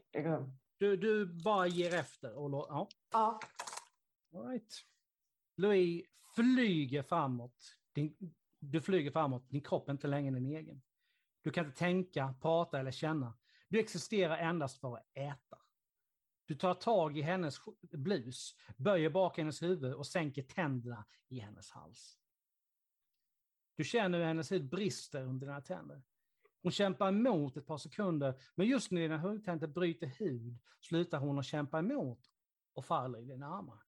Du, 0.78 0.96
du 0.96 1.26
bara 1.26 1.66
ger 1.66 1.94
efter. 1.94 2.34
Och 2.34 2.50
ja. 2.68 2.88
Ja. 3.10 3.40
All 4.34 4.48
right. 4.48 4.84
Louis 5.56 6.06
flyger 6.38 7.02
framåt. 7.02 7.76
Din, 7.92 8.34
du 8.58 8.80
flyger 8.80 9.10
framåt. 9.10 9.50
Din 9.50 9.60
kropp 9.60 9.88
är 9.88 9.92
inte 9.92 10.06
längre 10.06 10.34
din 10.34 10.46
egen. 10.46 10.82
Du 11.42 11.50
kan 11.50 11.66
inte 11.66 11.78
tänka, 11.78 12.34
prata 12.40 12.80
eller 12.80 12.90
känna. 12.90 13.38
Du 13.68 13.78
existerar 13.78 14.38
endast 14.38 14.80
för 14.80 14.96
att 14.96 15.06
äta. 15.14 15.58
Du 16.46 16.54
tar 16.54 16.74
tag 16.74 17.18
i 17.18 17.22
hennes 17.22 17.60
blus, 17.80 18.56
böjer 18.76 19.10
bak 19.10 19.38
hennes 19.38 19.62
huvud 19.62 19.94
och 19.94 20.06
sänker 20.06 20.42
tänderna 20.42 21.04
i 21.28 21.38
hennes 21.38 21.70
hals. 21.70 22.18
Du 23.76 23.84
känner 23.84 24.18
hur 24.18 24.24
hennes 24.24 24.52
hud 24.52 24.68
brister 24.68 25.22
under 25.22 25.46
dina 25.46 25.60
tänder. 25.60 26.02
Hon 26.62 26.72
kämpar 26.72 27.08
emot 27.08 27.56
ett 27.56 27.66
par 27.66 27.78
sekunder, 27.78 28.40
men 28.54 28.66
just 28.66 28.90
när 28.90 29.00
dina 29.00 29.18
hudtänder 29.18 29.66
bryter 29.66 30.06
hud 30.06 30.58
slutar 30.80 31.18
hon 31.18 31.38
att 31.38 31.46
kämpa 31.46 31.78
emot 31.78 32.30
och 32.72 32.84
faller 32.84 33.18
i 33.18 33.24
dina 33.24 33.46
armar. 33.46 33.87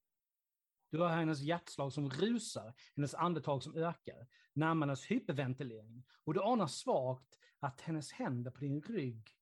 Du 0.90 0.98
hör 0.98 1.08
hennes 1.08 1.40
hjärtslag 1.40 1.92
som 1.92 2.10
rusar, 2.10 2.74
hennes 2.96 3.14
andetag 3.14 3.62
som 3.62 3.74
ökar, 3.76 4.26
närmandes 4.52 5.04
hyperventilering 5.04 6.04
och 6.24 6.34
du 6.34 6.42
anar 6.42 6.66
svagt 6.66 7.38
att 7.58 7.80
hennes 7.80 8.12
händer 8.12 8.50
på 8.50 8.60
din 8.60 8.82
rygg 8.82 9.36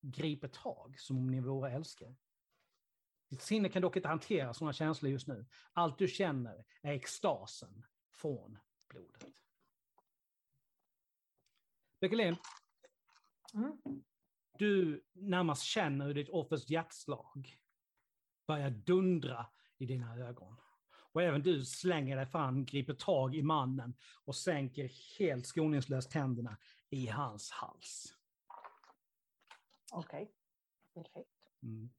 griper 0.00 0.48
tag 0.48 1.00
som 1.00 1.18
om 1.18 1.26
ni 1.26 1.40
vore 1.40 1.70
älskare. 1.70 2.16
Ditt 3.28 3.42
sinne 3.42 3.68
kan 3.68 3.82
dock 3.82 3.96
inte 3.96 4.08
hantera 4.08 4.54
sådana 4.54 4.72
känslor 4.72 5.12
just 5.12 5.28
nu. 5.28 5.46
Allt 5.72 5.98
du 5.98 6.08
känner 6.08 6.64
är 6.82 6.92
extasen 6.92 7.86
från 8.10 8.58
blodet. 8.88 9.34
Beckelin, 12.00 12.36
Mm. 13.54 13.78
du 14.58 15.04
närmast 15.12 15.62
känner 15.62 16.06
hur 16.06 16.14
ditt 16.14 16.28
offers 16.28 16.70
hjärtslag 16.70 17.58
börjar 18.46 18.70
dundra 18.70 19.46
i 19.78 19.86
dina 19.86 20.16
ögon. 20.16 20.56
Och 21.12 21.22
även 21.22 21.42
du 21.42 21.64
slänger 21.64 22.16
dig 22.16 22.26
fram, 22.26 22.64
griper 22.64 22.94
tag 22.94 23.36
i 23.36 23.42
mannen 23.42 23.94
och 24.24 24.34
sänker 24.34 24.90
helt 25.18 25.46
skoningslöst 25.46 26.10
tänderna 26.10 26.56
i 26.90 27.06
hans 27.06 27.50
hals. 27.50 28.14
Okej. 29.92 30.32
Perfekt. 30.94 31.30
Mm. 31.62 31.90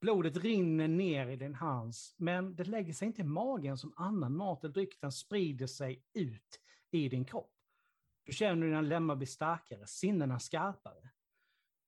Blodet 0.00 0.36
rinner 0.36 0.88
ner 0.88 1.26
i 1.26 1.36
din 1.36 1.54
hals, 1.54 2.14
men 2.16 2.56
det 2.56 2.64
lägger 2.64 2.92
sig 2.92 3.06
inte 3.06 3.20
i 3.20 3.24
magen 3.24 3.78
som 3.78 3.92
annan 3.96 4.36
mat 4.36 4.64
eller 4.64 4.74
dryck, 4.74 4.94
utan 4.94 5.12
sprider 5.12 5.66
sig 5.66 6.02
ut 6.12 6.60
i 6.90 7.08
din 7.08 7.24
kropp. 7.24 7.52
Du 8.24 8.32
känner 8.32 8.62
hur 8.62 8.68
dina 8.68 8.80
lemmar 8.80 9.16
blir 9.16 9.26
starkare, 9.26 9.86
sinnena 9.86 10.40
skarpare. 10.40 11.10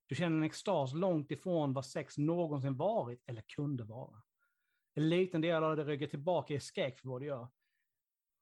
Du 0.07 0.15
känner 0.15 0.37
en 0.37 0.43
extas 0.43 0.93
långt 0.93 1.31
ifrån 1.31 1.73
vad 1.73 1.85
sex 1.85 2.17
någonsin 2.17 2.75
varit 2.75 3.23
eller 3.25 3.41
kunde 3.41 3.83
vara. 3.83 4.21
En 4.93 5.09
liten 5.09 5.41
del 5.41 5.63
av 5.63 5.77
det 5.77 5.83
ryggar 5.83 6.07
tillbaka 6.07 6.53
i 6.53 6.59
skräck 6.59 6.99
för 6.99 7.09
vad 7.09 7.21
du 7.21 7.25
gör. 7.25 7.47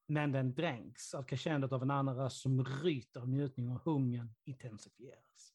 Men 0.06 0.32
den 0.32 0.54
dränks 0.54 1.14
av 1.14 1.24
crescendot 1.24 1.72
av 1.72 1.82
en 1.82 1.92
annan 1.92 2.16
röst 2.16 2.42
som 2.42 2.66
ryter 2.66 3.22
av 3.22 3.30
njutning 3.30 3.70
och 3.70 3.82
hungern 3.84 4.34
intensifieras. 4.44 5.54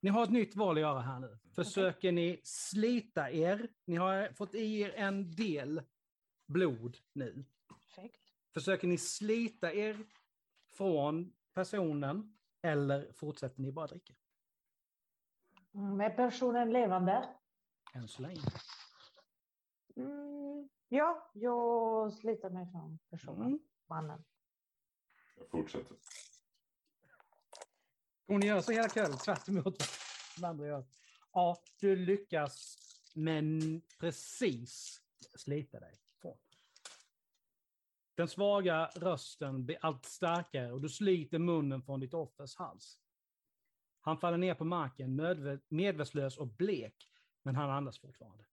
Ni 0.00 0.10
har 0.10 0.24
ett 0.24 0.30
nytt 0.30 0.56
val 0.56 0.76
att 0.76 0.80
göra 0.80 1.00
här 1.00 1.20
nu. 1.20 1.38
Försöker 1.54 2.12
ni 2.12 2.40
slita 2.44 3.30
er? 3.30 3.68
Ni 3.84 3.96
har 3.96 4.32
fått 4.32 4.54
i 4.54 4.80
er 4.80 4.94
en 4.96 5.34
del 5.34 5.82
blod 6.46 6.98
nu. 7.12 7.44
Perfekt. 7.68 8.20
Försöker 8.54 8.88
ni 8.88 8.98
slita 8.98 9.72
er 9.72 9.96
från 10.76 11.32
personen 11.54 12.36
eller 12.62 13.12
fortsätter 13.12 13.60
ni 13.62 13.72
bara 13.72 13.86
dricka? 13.86 14.14
Mm, 15.74 16.00
Är 16.00 16.10
personen 16.10 16.72
levande? 16.72 17.28
Än 17.94 18.08
så 18.08 18.22
länge. 18.22 18.40
Mm. 19.96 20.68
Ja, 20.88 21.30
jag 21.34 22.12
sliter 22.12 22.50
mig 22.50 22.70
från 22.70 22.98
personen, 23.10 23.46
Mm. 23.46 23.58
mannen. 23.86 24.24
Jag 25.36 25.48
fortsätter. 25.50 25.96
Kommer 28.26 28.40
ni 28.40 28.46
göra 28.46 28.62
så 28.62 28.72
hela 28.72 28.88
kvällen, 28.88 29.16
tvärt 29.18 29.48
emot 29.48 29.64
vad 29.64 29.78
de 30.36 30.44
andra 30.44 30.66
gör? 30.66 30.84
Ja, 31.32 31.62
du 31.80 31.96
lyckas, 31.96 32.76
men 33.14 33.80
precis 33.98 35.00
slita 35.34 35.80
dig. 35.80 35.99
Den 38.20 38.28
svaga 38.28 38.86
rösten 38.86 39.64
blir 39.66 39.78
allt 39.80 40.04
starkare 40.04 40.72
och 40.72 40.80
du 40.80 40.88
sliter 40.88 41.38
munnen 41.38 41.82
från 41.82 42.00
ditt 42.00 42.14
offers 42.14 42.56
hals. 42.56 42.98
Han 44.00 44.18
faller 44.18 44.38
ner 44.38 44.54
på 44.54 44.64
marken, 44.64 45.20
medve- 45.20 45.60
medvetslös 45.68 46.38
och 46.38 46.46
blek, 46.46 47.08
men 47.42 47.56
han 47.56 47.70
andas 47.70 47.98
fortfarande. 47.98 48.44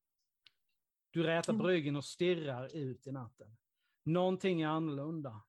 Du 1.12 1.24
rätar 1.24 1.54
Mm. 1.54 1.62
på 1.62 1.68
ryggen 1.68 1.96
och 1.96 2.06
stirrar 2.06 2.76
ut 2.76 3.08
i 3.08 3.12
natten. 3.12 3.58
Någonting 4.04 4.62
är 4.62 4.68
annorlunda. 4.68 5.42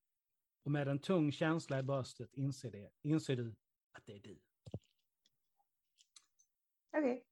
Och 0.63 0.71
med 0.71 0.89
en 0.89 0.99
tung 0.99 1.33
känsla 1.33 1.79
i 1.79 1.83
bröstet 1.83 2.35
inser, 2.35 2.71
det, 2.71 2.91
inser 3.03 3.37
du 3.37 3.55
att 3.93 4.07
det 4.07 4.13
är 4.15 4.21
du. 4.21 4.39
Okej. 6.97 7.25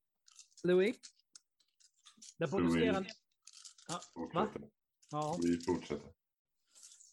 Louis? 0.65 0.97
Den 2.39 2.51
Louis. 2.51 2.51
protesterande, 2.51 3.11
Va? 3.89 4.01
Fortsätter. 4.15 4.71
ja, 5.11 5.39
Vi 5.43 5.61
fortsätter 5.61 6.16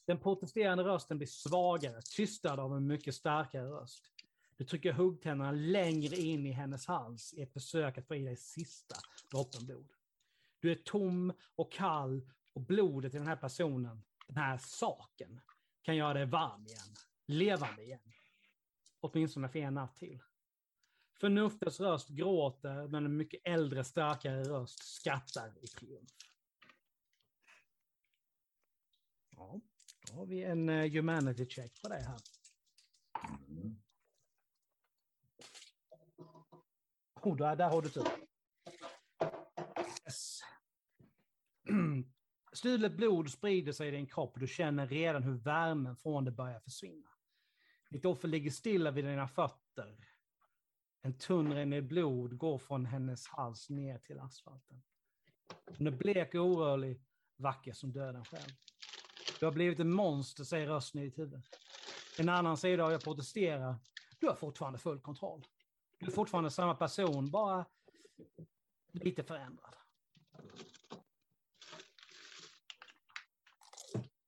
den 0.05 0.19
protesterande 0.19 0.83
rösten 0.83 1.17
blir 1.17 1.27
svagare, 1.27 2.01
tystad 2.01 2.59
av 2.59 2.77
en 2.77 2.87
mycket 2.87 3.15
starkare 3.15 3.67
röst. 3.67 4.03
Du 4.57 4.65
trycker 4.65 4.93
huggtänderna 4.93 5.51
längre 5.51 6.15
in 6.15 6.45
i 6.45 6.51
hennes 6.51 6.85
hals 6.85 7.33
i 7.33 7.41
ett 7.41 7.53
försök 7.53 7.97
att 7.97 8.07
få 8.07 8.15
i 8.15 8.23
dig 8.23 8.35
sista 8.35 8.95
droppen 9.31 9.65
blod. 9.65 9.93
Du 10.59 10.71
är 10.71 10.75
tom 10.75 11.33
och 11.55 11.71
kall 11.71 12.29
och 12.53 12.61
blodet 12.61 13.15
i 13.15 13.17
den 13.17 13.27
här 13.27 13.35
personen, 13.35 14.03
den 14.27 14.37
här 14.37 14.57
saken, 14.57 15.41
kan 15.81 15.95
göra 15.95 16.13
dig 16.13 16.25
varm 16.25 16.67
igen, 16.67 16.95
levande 17.25 17.83
igen. 17.83 18.13
Åtminstone 18.99 19.49
för 19.49 19.59
en 19.59 19.73
natt 19.73 19.95
till. 19.95 20.19
Förnuftets 21.19 21.79
röst 21.79 22.09
gråter, 22.09 22.87
men 22.87 23.05
en 23.05 23.17
mycket 23.17 23.41
äldre, 23.43 23.83
starkare 23.83 24.43
röst 24.43 24.83
skrattar 24.83 25.53
i 25.61 25.67
triumf. 25.67 26.09
Ja, 29.29 29.61
då 30.13 30.19
har 30.19 30.25
vi 30.25 30.43
en 30.43 30.69
uh, 30.69 30.91
humanity 30.91 31.45
check 31.49 31.81
på 31.81 31.89
det 31.89 31.95
här. 31.95 32.19
Mm. 33.47 33.75
Oh, 37.21 37.37
där, 37.37 37.55
där 37.55 37.69
har 37.69 37.81
du 37.81 37.89
tur. 37.89 38.07
Yes. 40.05 40.39
Stulet 42.53 42.93
blod 42.93 43.31
sprider 43.31 43.71
sig 43.71 43.87
i 43.87 43.91
din 43.91 44.07
kropp 44.07 44.33
och 44.33 44.39
du 44.39 44.47
känner 44.47 44.87
redan 44.87 45.23
hur 45.23 45.33
värmen 45.33 45.97
från 45.97 46.25
det 46.25 46.31
börjar 46.31 46.59
försvinna. 46.59 47.09
Ditt 47.89 48.05
offer 48.05 48.27
ligger 48.27 48.51
stilla 48.51 48.91
vid 48.91 49.05
dina 49.05 49.27
fötter. 49.27 49.97
En 51.01 51.17
tunn 51.17 51.53
rinnig 51.53 51.87
blod 51.87 52.37
går 52.37 52.57
från 52.57 52.85
hennes 52.85 53.27
hals 53.27 53.69
ner 53.69 53.99
till 53.99 54.19
asfalten. 54.19 54.83
Hon 55.77 55.87
är 55.87 55.91
blek 55.91 56.35
och 56.35 56.45
orörlig, 56.45 57.01
vacker 57.35 57.73
som 57.73 57.91
döden 57.91 58.25
själv. 58.25 58.51
Du 59.43 59.47
har 59.47 59.53
blivit 59.53 59.79
en 59.79 59.93
monster, 59.93 60.43
säger 60.43 60.67
rösten 60.67 61.01
i 61.01 61.05
ditt 61.05 61.19
huvud. 61.19 61.41
En 62.19 62.29
annan 62.29 62.57
sida 62.57 62.85
av 62.85 62.91
jag 62.91 63.03
protesterar. 63.03 63.75
Du 64.19 64.27
har 64.27 64.35
fortfarande 64.35 64.79
full 64.79 64.99
kontroll. 64.99 65.47
Du 65.99 66.05
är 66.05 66.11
fortfarande 66.11 66.51
samma 66.51 66.75
person, 66.75 67.31
bara 67.31 67.65
lite 68.91 69.23
förändrad. 69.23 69.75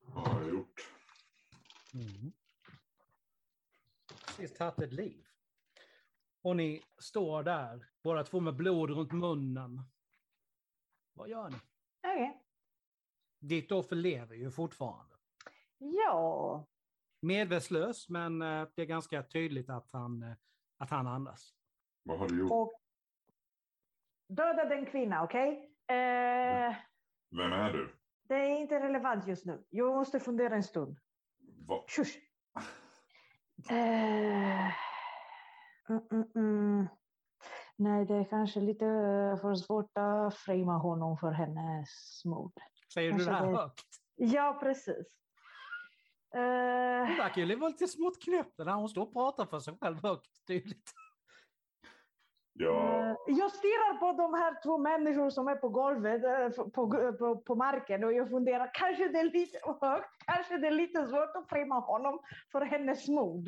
Vad 0.05 0.27
har 0.27 0.41
jag 0.41 0.49
gjort? 0.49 0.89
Mm. 1.93 2.33
Precis 4.27 4.57
tagit 4.57 4.79
ett 4.79 4.93
liv. 4.93 5.25
Och 6.41 6.55
ni 6.55 6.83
står 6.97 7.43
där, 7.43 7.87
båda 8.03 8.23
två 8.23 8.39
med 8.39 8.55
blod 8.55 8.89
runt 8.89 9.11
munnen. 9.11 9.81
Vad 11.13 11.29
gör 11.29 11.49
ni? 11.49 11.57
Okej. 12.03 12.44
Ditt 13.39 13.71
offer 13.71 13.95
lever 13.95 14.35
ju 14.35 14.51
fortfarande. 14.51 15.15
Ja, 15.77 16.65
Medvetslös, 17.21 18.09
men 18.09 18.41
eh, 18.41 18.67
det 18.75 18.81
är 18.81 18.85
ganska 18.85 19.23
tydligt 19.23 19.69
att 19.69 19.91
han, 19.91 20.23
eh, 20.23 20.33
att 20.77 20.89
han 20.89 21.07
andas. 21.07 21.53
Vad 22.03 22.19
har 22.19 22.29
du 22.29 22.39
gjort? 22.39 22.51
och 22.51 22.81
döda 24.27 24.65
den 24.65 24.85
kvinna, 24.85 25.23
okej? 25.23 25.71
Eh, 25.87 26.75
Vem 27.29 27.51
är 27.53 27.73
du? 27.73 27.95
det 28.27 28.35
är 28.35 28.61
inte 28.61 28.79
relevant 28.79 29.27
just 29.27 29.45
nu. 29.45 29.63
Jag 29.69 29.95
måste 29.95 30.19
fundera 30.19 30.55
en 30.55 30.63
stund. 30.63 30.97
Va? 31.67 31.83
Shush. 31.87 32.17
Eh, 33.69 34.65
mm, 35.89 36.01
mm, 36.11 36.31
mm. 36.35 36.87
Nej, 37.75 38.05
det 38.05 38.15
är 38.15 38.23
kanske 38.23 38.59
lite 38.59 38.85
för 39.41 39.55
svårt 39.55 39.91
att 39.93 40.35
framea 40.35 40.77
honom 40.77 41.17
för 41.17 41.31
hennes 41.31 42.21
mord. 42.25 42.53
Säger 42.95 43.11
du 43.11 43.17
det 43.17 43.23
Kanske 43.25 43.43
här 43.45 43.51
det- 43.51 43.57
högt? 43.57 43.85
Ja, 44.15 44.57
precis. 44.61 45.07
Eh, 46.35 47.07
Hon 47.07 47.17
verkar 47.17 47.41
ju 47.41 47.55
vara 47.55 47.69
lite 47.69 47.87
smått 47.87 48.21
knäpp 48.23 48.57
när 48.57 48.73
hon 48.73 48.89
står 48.89 49.01
och 49.01 49.13
pratar 49.13 49.45
för 49.45 49.59
sig 49.59 49.77
själv 49.81 50.03
högt 50.03 50.47
tydligt. 50.47 50.91
Ja, 52.53 53.01
Eh, 53.01 53.15
Jag 53.27 53.51
stirrar 53.51 53.97
på 53.99 54.11
de 54.21 54.33
här 54.33 54.63
två 54.63 54.77
människor 54.77 55.29
som 55.29 55.47
är 55.47 55.55
på 55.55 55.69
golvet, 55.69 56.23
eh, 56.23 56.63
på, 56.63 57.13
på, 57.19 57.37
på 57.37 57.55
marken 57.55 58.03
och 58.03 58.13
jag 58.13 58.29
funderar, 58.29 58.71
kanske 58.73 59.07
det 59.07 59.19
är 59.19 59.23
lite 59.23 59.59
högt, 59.81 60.09
kanske 60.25 60.57
det 60.57 60.67
är 60.67 60.71
lite 60.71 61.07
svårt 61.07 61.35
att 61.35 61.49
framea 61.49 61.79
honom 61.79 62.19
för 62.51 62.61
hennes 62.61 63.07
mod. 63.07 63.47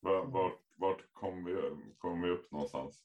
va- 0.00 0.24
vart, 0.24 0.60
vart 0.76 1.12
kom, 1.12 1.44
vi, 1.44 1.54
kom 1.98 2.22
vi 2.22 2.30
upp 2.30 2.50
någonstans? 2.52 3.04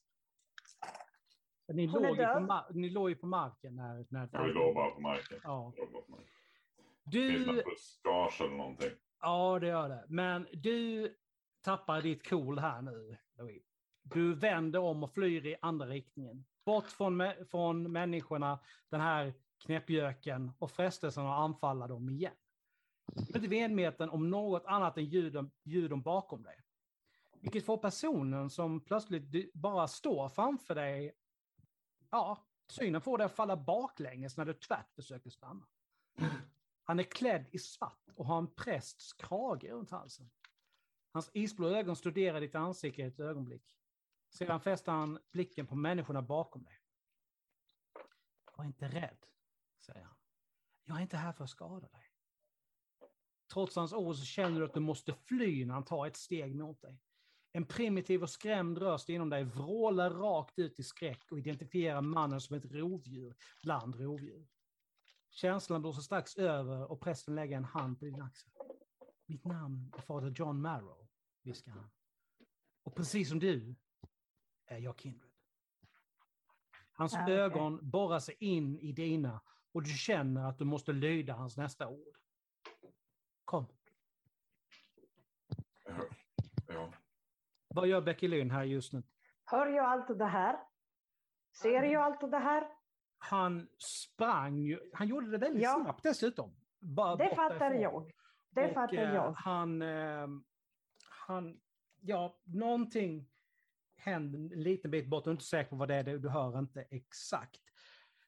Ni 1.74 1.86
Hon 1.86 2.06
är 2.06 2.10
låg, 2.10 2.18
ju 2.18 2.26
på 2.48 2.64
ni 2.74 2.90
låg 2.90 3.10
ju 3.10 3.16
på 3.16 3.28
marken 3.28 3.76
när... 3.76 4.06
när 4.10 4.30
Ja, 4.32 4.44
vi 4.44 4.54
låg 4.54 4.76
bara 4.76 4.92
på 4.92 5.02
marken. 5.02 5.40
Ja. 5.44 5.74
Det 5.76 5.86
Du, 7.04 7.46
något 7.46 7.66
buskage 7.66 8.42
eller 8.42 8.58
någonting? 8.58 8.92
ja 9.22 9.60
det 9.60 9.68
gör 9.68 9.90
det. 9.90 10.06
Men 10.08 10.48
du 10.54 11.10
tappar 11.62 12.02
ditt 12.02 12.30
cool 12.30 12.60
här 12.60 12.82
nu, 12.82 13.18
Louis. 13.38 13.64
Du 14.04 14.34
vänder 14.34 14.80
om 14.80 15.04
och 15.04 15.14
flyr 15.14 15.46
i 15.46 15.56
andra 15.62 15.86
riktningen. 15.86 16.46
Bort 16.66 16.86
från, 16.88 17.24
från 17.50 17.92
människorna, 17.92 18.60
den 18.90 19.02
här 19.02 19.34
knäppjöken 19.66 20.52
och 20.60 20.72
frestelsen 20.72 21.26
att 21.26 21.40
anfalla 21.40 21.88
dem 21.88 22.10
igen. 22.10 22.34
Du 23.06 23.40
är 23.40 23.54
inte 23.54 23.76
medveten 23.76 24.10
om 24.10 24.30
något 24.30 24.66
annat 24.66 24.98
än 24.98 25.06
ljuden, 25.06 25.52
ljuden 25.64 26.02
bakom 26.02 26.44
dig. 26.44 26.60
Vilket 27.42 27.66
får 27.66 27.78
personen 27.78 28.50
som 28.50 28.82
plötsligt 28.82 29.54
bara 29.54 29.88
står 29.88 30.30
framför 30.30 30.76
dig, 30.76 31.14
ja, 32.14 32.48
synen 32.68 33.02
får 33.02 33.18
dig 33.18 33.26
att 33.26 33.36
falla 33.36 33.58
baklänges 33.58 34.38
när 34.38 34.46
du 34.46 34.54
tvärt 34.54 34.94
försöker 34.96 35.30
stanna. 35.30 35.68
Han 36.84 37.00
är 37.00 37.04
klädd 37.04 37.46
i 37.52 37.60
svart 37.60 38.10
och 38.16 38.26
har 38.26 38.38
en 38.38 38.54
prästs 38.54 39.14
krage 39.14 39.64
runt 39.64 39.92
halsen. 39.92 40.32
Hans 41.12 41.30
isblå 41.34 41.70
ögon 41.70 41.96
studerar 41.96 42.42
ditt 42.42 42.56
ansikte 42.56 43.02
i 43.02 43.06
ett 43.06 43.20
ögonblick. 43.20 43.78
Sedan 44.30 44.62
fäster 44.62 44.92
han 44.92 45.20
blicken 45.32 45.68
på 45.68 45.76
människorna 45.76 46.22
bakom 46.22 46.64
dig. 46.64 46.80
Var 48.58 48.66
inte 48.66 48.88
rädd, 48.88 49.26
säger 49.86 50.04
han. 50.04 50.16
Jag 50.84 50.98
är 50.98 51.02
inte 51.02 51.18
här 51.18 51.34
för 51.34 51.44
att 51.44 51.50
skada 51.50 51.88
dig. 51.88 52.12
Trots 53.54 53.76
hans 53.76 53.94
ord 53.94 54.16
så 54.16 54.26
känner 54.26 54.60
du 54.60 54.66
att 54.66 54.74
du 54.74 54.80
måste 54.80 55.14
fly 55.14 55.66
när 55.66 55.74
han 55.74 55.86
tar 55.86 56.08
ett 56.08 56.18
steg 56.18 56.56
mot 56.56 56.82
dig. 56.82 57.02
En 57.56 57.66
primitiv 57.66 58.24
och 58.24 58.30
skrämd 58.30 58.78
röst 58.78 59.10
inom 59.10 59.30
dig 59.30 59.44
vrålar 59.44 60.10
rakt 60.12 60.60
ut 60.60 60.80
i 60.80 60.84
skräck 60.84 61.32
och 61.32 61.40
identifierar 61.40 62.02
mannen 62.02 62.42
som 62.42 62.56
ett 62.56 62.66
rovdjur 62.66 63.36
bland 63.64 63.96
rovdjur. 63.96 64.48
Känslan 65.30 65.82
blåser 65.82 66.02
strax 66.02 66.36
över 66.38 66.92
och 66.92 67.02
prästen 67.02 67.36
lägger 67.36 67.58
en 67.58 67.64
hand 67.66 68.00
på 68.00 68.06
din 68.06 68.22
axel. 68.22 68.52
Mitt 69.26 69.46
namn 69.46 69.92
är 69.98 70.02
fader 70.02 70.34
John 70.36 70.62
Marrow, 70.62 71.08
viskar 71.42 71.72
han. 71.72 71.90
Och 72.84 72.96
precis 72.96 73.30
som 73.30 73.40
du 73.40 73.76
är 74.66 74.78
jag 74.78 75.00
Kindred. 75.00 75.30
Hans 76.92 77.14
Ah, 77.14 77.24
okej. 77.24 77.36
ögon 77.36 77.90
borrar 77.90 78.20
sig 78.20 78.36
in 78.40 78.80
i 78.80 78.92
dina 78.92 79.42
och 79.72 79.84
du 79.84 79.90
känner 79.90 80.50
att 80.50 80.58
du 80.58 80.66
måste 80.66 80.92
lyda 80.94 81.34
hans 81.34 81.58
nästa 81.58 81.88
ord. 81.88 82.18
Kom, 83.46 83.66
Ja. 85.86 86.10
ja. 86.68 86.94
Vad 87.74 87.88
gör 87.88 88.02
Becky 88.02 88.28
Lynn 88.28 88.52
här 88.52 88.64
just 88.64 88.94
nu? 88.94 89.04
Hör 89.46 89.68
jag 89.68 89.86
allt 89.86 90.18
det 90.20 90.26
här? 90.26 90.56
Ser 91.62 91.84
jag 91.84 92.02
allt 92.04 92.32
det 92.32 92.38
här? 92.40 92.68
Han 93.18 93.68
sprang 93.78 94.58
ju, 94.58 94.80
han 94.94 95.08
gjorde 95.08 95.32
det 95.32 95.38
väldigt 95.38 95.64
Ja. 95.64 95.80
snabbt 95.84 96.04
dessutom. 96.04 96.56
Bara 96.80 97.16
Det 97.16 97.36
fattar 97.36 97.72
jag. 97.72 98.12
Det 98.50 98.68
Och, 98.68 98.74
fattar 98.74 98.98
eh, 98.98 99.14
jag. 99.14 99.32
Han, 99.32 99.82
eh, 99.82 100.28
han, 101.28 101.60
ja, 102.02 102.40
någonting 102.44 103.30
händer 103.98 104.40
en 104.40 104.48
liten 104.64 104.92
bit 104.92 105.08
bort, 105.10 105.24
du 105.24 105.30
är 105.30 105.32
inte 105.32 105.44
säker 105.44 105.70
på 105.70 105.76
vad 105.76 105.88
det 105.88 105.96
är, 105.96 106.04
du 106.04 106.30
hör 106.30 106.60
inte 106.60 106.82
exakt. 106.82 107.60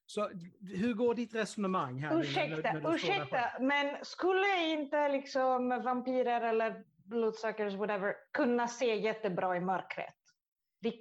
Så 0.05 0.29
hur 0.61 0.93
går 0.93 1.15
ditt 1.15 1.35
resonemang 1.35 1.99
här? 1.99 2.09
när- 2.13 2.19
Ursäkta, 2.21 2.73
när 2.73 2.81
själv? 2.81 2.95
ursäkta, 2.95 3.39
men 3.59 4.05
skulle 4.05 4.63
inte 4.67 5.09
liksom 5.09 5.69
vampyrer 5.69 6.41
eller 6.41 6.83
bloodsuckers, 7.05 7.73
whatever, 7.73 8.15
kunna 8.31 8.67
se 8.67 8.95
jättebra 8.95 9.57
i 9.57 9.59
mörkret? 9.59 10.15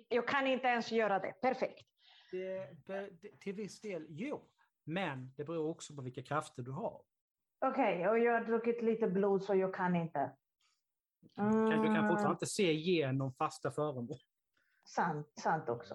Jag 0.09 0.29
kan 0.29 0.47
inte 0.47 0.67
ens 0.69 0.93
göra 0.93 1.19
det. 1.19 1.33
Perfekt. 1.33 1.89
Det, 2.31 3.39
till 3.41 3.55
viss 3.55 3.81
del, 3.81 4.07
jo. 4.09 4.51
Men 4.85 5.35
det 5.37 5.45
beror 5.45 5.69
också 5.71 5.95
på 5.97 6.03
vilka 6.03 6.23
krafter 6.23 6.63
du 6.63 6.71
har. 6.71 7.03
Okej, 7.59 8.09
och 8.09 8.19
jag 8.19 8.33
har 8.33 8.41
druckit 8.45 8.83
lite 8.83 9.09
blod 9.09 9.45
så 9.45 9.55
jag 9.55 9.75
kan 9.75 9.97
inte. 9.97 10.37
Kan- 11.37 11.51
Du 11.71 11.71
kan 11.71 11.97
Mm, 11.97 12.09
fortfarande 12.09 12.31
inte 12.35 12.47
se 12.47 12.73
igenom 12.73 13.33
fasta 13.33 13.71
föremål. 13.71 14.19
Sant, 14.85 15.33
sant 15.41 15.69
också. 15.69 15.95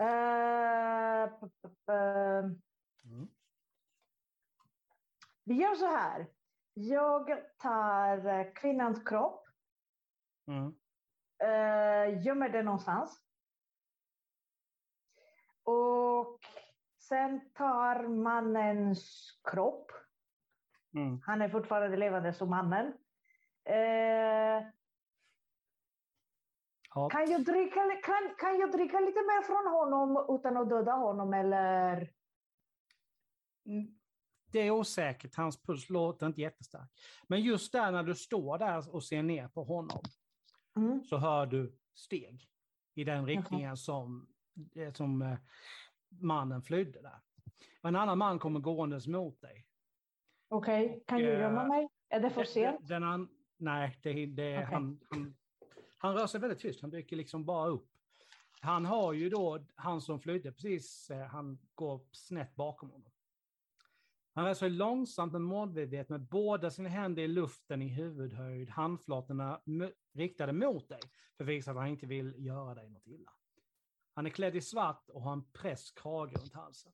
Eh, 0.00 1.26
p- 1.40 1.46
p- 1.62 1.68
p- 1.86 1.92
Mm. 3.04 3.28
vi 5.44 5.54
gör 5.54 5.74
så 5.74 5.86
här. 5.86 6.26
Jag 6.74 7.30
tar 7.58 8.26
eh, 8.26 8.52
kvinnans 8.54 9.04
kropp, 9.04 9.46
Mm. 10.46 10.66
uh, 11.42 12.26
gömmer 12.26 12.48
den 12.48 12.64
någonstans. 12.64 13.20
Och 15.64 16.38
sen 17.08 17.52
tar 17.52 18.08
mannens 18.08 19.30
kropp. 19.44 19.90
Mm. 20.94 21.20
Han 21.26 21.42
är 21.42 21.48
fortfarande 21.48 21.96
levande 21.96 22.32
som 22.32 22.50
mannen. 22.50 22.98
Eh, 23.64 24.66
Ja. 26.94 27.08
kan, 27.10 27.30
jag 27.30 27.44
dricka, 27.44 27.80
kan, 28.02 28.34
kan 28.38 28.58
jag 28.58 28.72
dricka 28.72 29.00
lite 29.00 29.20
mer 29.20 29.42
från 29.42 29.66
honom 29.72 30.26
utan 30.38 30.56
att 30.56 30.68
döda 30.68 30.92
honom? 30.92 31.34
Eller? 31.34 32.10
Det 34.52 34.58
är 34.60 34.70
osäkert, 34.70 35.34
hans 35.34 35.62
puls 35.62 35.90
låter 35.90 36.26
inte 36.26 36.40
jättestark. 36.40 36.90
Men 37.28 37.40
just 37.40 37.72
där 37.72 37.92
när 37.92 38.02
du 38.02 38.14
står 38.14 38.58
där 38.58 38.94
och 38.94 39.04
ser 39.04 39.22
ner 39.22 39.48
på 39.48 39.64
honom 39.64 40.02
Mm. 40.76 41.04
så 41.04 41.16
hör 41.16 41.46
du 41.46 41.76
steg 41.94 42.48
i 42.94 43.04
den 43.04 43.26
riktningen 43.26 43.76
som, 43.76 44.28
eh, 44.74 44.92
som 44.92 45.22
eh, 45.22 45.38
mannen 46.08 46.62
flydde 46.62 47.02
där. 47.02 47.20
En 47.82 47.96
annan 47.96 48.18
man 48.18 48.38
kommer 48.38 48.60
gåendes 48.60 49.06
mot 49.06 49.40
dig. 49.40 49.66
Okej, 50.48 51.04
kan 51.06 51.18
jag 51.20 51.34
eh, 51.34 51.40
gömma 51.40 51.64
mig? 51.64 51.88
Är 52.08 52.20
det 52.20 52.30
för 52.30 52.44
sent? 52.44 52.88
Den, 52.88 53.02
den 53.02 53.28
nej, 53.56 53.98
det, 54.02 54.26
det, 54.26 54.56
Okej. 54.56 54.64
han, 54.64 55.00
han, 55.10 55.36
han 55.98 56.14
rör 56.14 56.26
sig 56.26 56.40
väldigt 56.40 56.58
tyst. 56.58 56.80
Han 56.80 56.90
dyker 56.90 57.16
liksom 57.16 57.44
bara 57.44 57.68
upp. 57.68 57.88
Han 58.60 58.84
har 58.86 59.12
ju 59.12 59.30
då, 59.30 59.64
han 59.74 60.00
som 60.00 60.20
flydde 60.20 60.52
precis, 60.52 61.10
eh, 61.10 61.26
han 61.26 61.58
går 61.74 62.00
snett 62.12 62.54
bakom 62.54 62.90
honom. 62.90 63.09
Han 64.32 64.44
rör 64.44 64.54
sig 64.54 64.70
långsamt 64.70 65.32
men 65.32 65.42
målmedvetet 65.42 66.08
med 66.08 66.20
båda 66.20 66.70
sina 66.70 66.88
händer 66.88 67.22
i 67.22 67.28
luften 67.28 67.82
i 67.82 67.88
huvudhöjd, 67.88 68.70
handflatorna 68.70 69.60
riktade 70.12 70.52
mot 70.52 70.88
dig, 70.88 71.00
för 71.36 71.44
att 71.44 71.50
visa 71.50 71.70
att 71.70 71.76
han 71.76 71.86
inte 71.86 72.06
vill 72.06 72.34
göra 72.38 72.74
dig 72.74 72.90
något 72.90 73.06
illa. 73.06 73.32
Han 74.14 74.26
är 74.26 74.30
klädd 74.30 74.56
i 74.56 74.60
svart 74.60 75.10
och 75.10 75.22
har 75.22 75.32
en 75.32 75.50
press 75.52 75.90
krage 75.90 76.32
runt 76.32 76.52
halsen. 76.52 76.92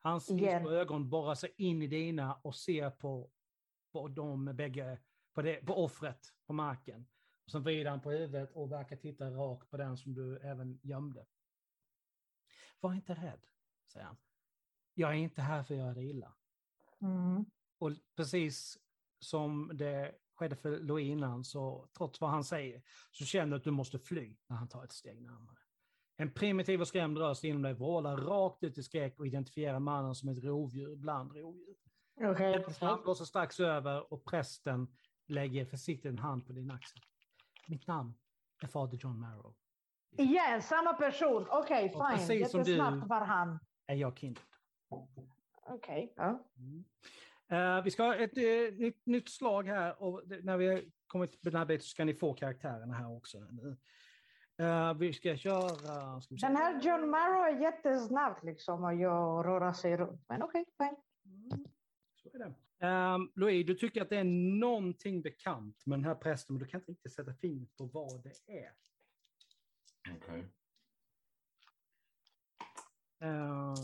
Hans 0.00 0.30
yeah. 0.30 0.66
ögon 0.66 1.10
borrar 1.10 1.34
sig 1.34 1.54
in 1.56 1.82
i 1.82 1.86
dina 1.86 2.34
och 2.34 2.54
ser 2.54 2.90
på, 2.90 3.30
på 3.92 4.08
de 4.08 4.44
bägge, 4.44 4.98
på, 5.34 5.42
det, 5.42 5.66
på 5.66 5.84
offret 5.84 6.34
på 6.46 6.52
marken. 6.52 7.06
Och 7.44 7.50
sen 7.50 7.62
vrider 7.62 7.90
han 7.90 8.00
på 8.00 8.10
huvudet 8.10 8.52
och 8.52 8.72
verkar 8.72 8.96
titta 8.96 9.30
rakt 9.30 9.70
på 9.70 9.76
den 9.76 9.96
som 9.96 10.14
du 10.14 10.38
även 10.38 10.80
gömde. 10.82 11.26
Var 12.80 12.94
inte 12.94 13.14
rädd, 13.14 13.46
säger 13.92 14.06
han. 14.06 14.16
Jag 14.94 15.10
är 15.10 15.14
inte 15.14 15.42
här 15.42 15.62
för 15.62 15.74
att 15.74 15.80
göra 15.80 15.94
dig 15.94 16.10
illa. 16.10 16.34
Mm. 17.02 17.44
Och 17.78 17.90
precis 18.16 18.78
som 19.18 19.70
det 19.74 20.14
skedde 20.34 20.56
för 20.56 20.78
Louis 20.80 21.06
innan, 21.06 21.44
så 21.44 21.88
trots 21.96 22.20
vad 22.20 22.30
han 22.30 22.44
säger, 22.44 22.82
så 23.10 23.24
känner 23.24 23.50
du 23.50 23.56
att 23.56 23.64
du 23.64 23.70
måste 23.70 23.98
fly 23.98 24.36
när 24.46 24.56
han 24.56 24.68
tar 24.68 24.84
ett 24.84 24.92
steg 24.92 25.22
närmare. 25.22 25.56
En 26.16 26.30
primitiv 26.32 26.80
och 26.80 26.88
skrämd 26.88 27.18
röst 27.18 27.44
inom 27.44 27.62
dig 27.62 27.74
vrålar 27.74 28.16
rakt 28.16 28.62
ut 28.62 28.78
i 28.78 28.82
skräck 28.82 29.18
och 29.18 29.26
identifierar 29.26 29.78
mannen 29.78 30.14
som 30.14 30.28
ett 30.28 30.44
rovdjur 30.44 30.96
bland 30.96 31.36
rovdjur. 31.36 31.76
Okej. 32.20 32.64
Han 32.80 33.02
blåser 33.02 33.24
strax 33.24 33.60
över 33.60 34.12
och 34.12 34.24
prästen 34.24 34.96
lägger 35.26 35.64
försiktigt 35.64 36.06
en 36.10 36.18
hand 36.18 36.46
på 36.46 36.52
din 36.52 36.70
axel. 36.70 37.00
Mitt 37.68 37.86
namn 37.86 38.14
är 38.62 38.66
fader 38.66 38.98
John 39.02 39.20
Marrow. 39.20 39.54
Igen, 40.16 40.62
samma 40.62 40.92
person. 40.92 41.46
Okej, 41.50 41.84
Och 41.94 42.08
fine. 42.08 42.18
precis 42.18 42.50
som 42.50 42.62
du- 42.62 42.76
var 43.06 43.24
han. 43.24 43.58
Är 43.86 43.94
jag 43.94 44.18
Kindred. 44.18 44.44
Okej. 45.72 46.12
Ja. 46.16 46.50
Mm. 46.56 46.84
Eh, 47.48 47.84
vi 47.84 47.90
ska 47.90 48.02
ha 48.02 48.14
ett 48.14 48.36
eh, 48.36 48.74
nytt, 48.78 49.06
nytt 49.06 49.28
slag 49.28 49.66
här 49.66 50.02
och 50.02 50.22
när 50.42 50.56
vi 50.56 50.66
har 50.68 50.82
kommit 51.06 51.30
till 51.30 51.50
den 51.50 51.58
här 51.58 51.66
biten 51.66 51.82
så 51.82 51.88
ska 51.88 52.04
ni 52.04 52.14
få 52.14 52.34
karaktärerna 52.34 52.94
här 52.94 53.16
också. 53.16 53.38
Eh, 54.58 54.94
vi 54.94 55.12
ska 55.12 55.36
köra... 55.36 56.20
Ska 56.20 56.34
vi. 56.34 56.40
Den 56.40 56.56
här 56.56 56.80
John 56.82 57.10
Marrow 57.10 57.46
är 57.46 57.60
jättesnabb 57.60 58.36
liksom 58.42 58.84
och 58.84 58.94
jag 58.94 59.46
röra 59.46 59.74
sig 59.74 59.96
runt. 59.96 60.24
Men 60.28 60.42
okej, 60.42 60.64
fine. 60.78 60.96
Mm, 61.24 61.66
Så 62.16 62.28
är 62.34 62.38
det. 62.38 62.54
Um, 62.86 63.32
Louis, 63.34 63.66
du 63.66 63.74
tycker 63.74 64.02
att 64.02 64.10
det 64.10 64.16
är 64.18 64.24
någonting 64.60 65.22
bekant 65.22 65.86
med 65.86 65.98
den 65.98 66.04
här 66.04 66.14
prästen, 66.14 66.54
men 66.54 66.62
du 66.62 66.68
kan 66.68 66.80
inte 66.80 66.92
riktigt 66.92 67.12
sätta 67.12 67.34
fingret 67.34 67.76
på 67.76 67.84
vad 67.84 68.22
det 68.22 68.52
är. 68.52 68.72
Okej. 70.16 70.44
Eh, 73.20 73.74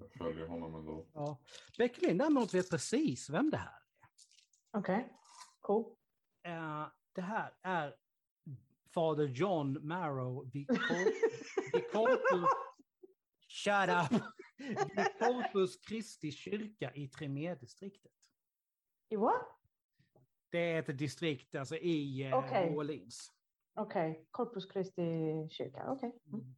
Jag 0.00 0.12
följer 0.12 0.46
honom 0.46 0.74
ändå. 0.74 1.06
ja. 1.14 1.38
Becklin 1.78 2.18
däremot 2.18 2.54
vet 2.54 2.70
precis 2.70 3.30
vem 3.30 3.50
det 3.50 3.56
här 3.56 3.66
är. 3.72 4.78
Okej. 4.78 5.12
Cool. 5.60 5.96
Eh, 6.42 6.86
det 7.14 7.20
här 7.22 7.54
är 7.62 7.94
fader 8.94 9.26
John 9.26 9.86
Marrow 9.86 10.50
vid 10.52 10.68
Cor- 10.68 11.12
vid 11.72 11.90
Corpus... 11.92 12.50
Shut 13.48 13.88
up! 13.88 14.22
Vid 14.96 15.18
Corpus 15.18 15.82
Christi 15.88 16.32
kyrka 16.32 16.92
i 16.94 17.08
Tremé-distriktet. 17.08 18.12
I 19.08 19.16
what? 19.16 19.46
Det 20.50 20.58
är 20.72 20.78
ett 20.90 20.98
distrikt 20.98 21.54
alltså, 21.54 21.76
i 21.76 22.26
eh, 22.26 22.38
Okej. 22.38 22.70
New 22.70 22.78
Orleans. 22.78 23.32
Okej, 23.74 24.26
Corpus 24.30 24.72
Christi 24.72 25.02
kyrka. 25.50 25.90
Okej. 25.90 26.18
Mm. 26.32 26.54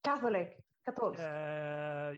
Catholic. 0.00 0.48
Katolsk. 0.84 1.20
Eh. 1.20 2.16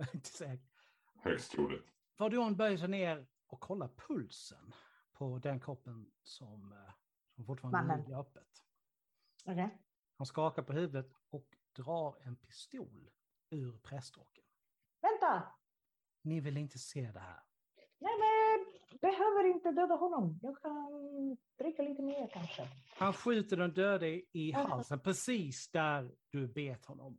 Jag 0.00 0.08
är 0.12 0.14
inte 0.14 0.28
säker. 0.28 0.68
Högst 1.14 1.52
troligt. 1.52 1.86
John 2.18 2.56
böjer 2.56 2.76
sig 2.78 2.88
ner 2.88 3.26
och 3.46 3.60
kollar 3.60 3.88
pulsen 3.88 4.72
på 5.12 5.38
den 5.38 5.60
kroppen 5.60 6.10
som, 6.22 6.72
eh, 6.72 6.92
som 7.34 7.44
fortfarande 7.44 7.78
Mannen. 7.78 8.00
ligger 8.04 8.20
öppet. 8.20 8.64
Okej. 9.46 9.78
Han 10.16 10.26
skakar 10.26 10.62
på 10.62 10.72
huvudet 10.72 11.12
och 11.30 11.56
drar 11.76 12.16
en 12.22 12.36
pistol 12.36 13.10
ur 13.50 13.78
prästrocken. 13.78 14.44
Vänta! 15.00 15.42
Ni 16.22 16.40
vill 16.40 16.56
inte 16.56 16.78
se 16.78 17.12
det 17.12 17.20
här. 17.20 17.42
Nej, 17.98 18.12
men 18.18 18.66
behöver 19.00 19.44
inte 19.44 19.72
döda 19.72 19.94
honom. 19.94 20.38
Jag 20.42 20.62
kan 20.62 21.36
dricka 21.58 21.82
lite 21.82 22.02
mer 22.02 22.30
kanske. 22.32 22.68
Han 22.96 23.12
skjuter 23.12 23.56
den 23.56 23.74
döde 23.74 24.22
i 24.32 24.52
halsen, 24.52 25.00
precis 25.00 25.70
där 25.70 26.14
du 26.30 26.48
bet 26.48 26.86
honom. 26.86 27.18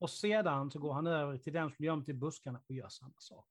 Och 0.00 0.10
sedan 0.10 0.70
så 0.70 0.78
går 0.78 0.92
han 0.92 1.06
över 1.06 1.38
till 1.38 1.52
den 1.52 1.70
som 1.70 1.84
gömt 1.84 2.08
i 2.08 2.14
buskarna 2.14 2.60
och 2.68 2.74
gör 2.74 2.88
samma 2.88 3.14
sak. 3.18 3.46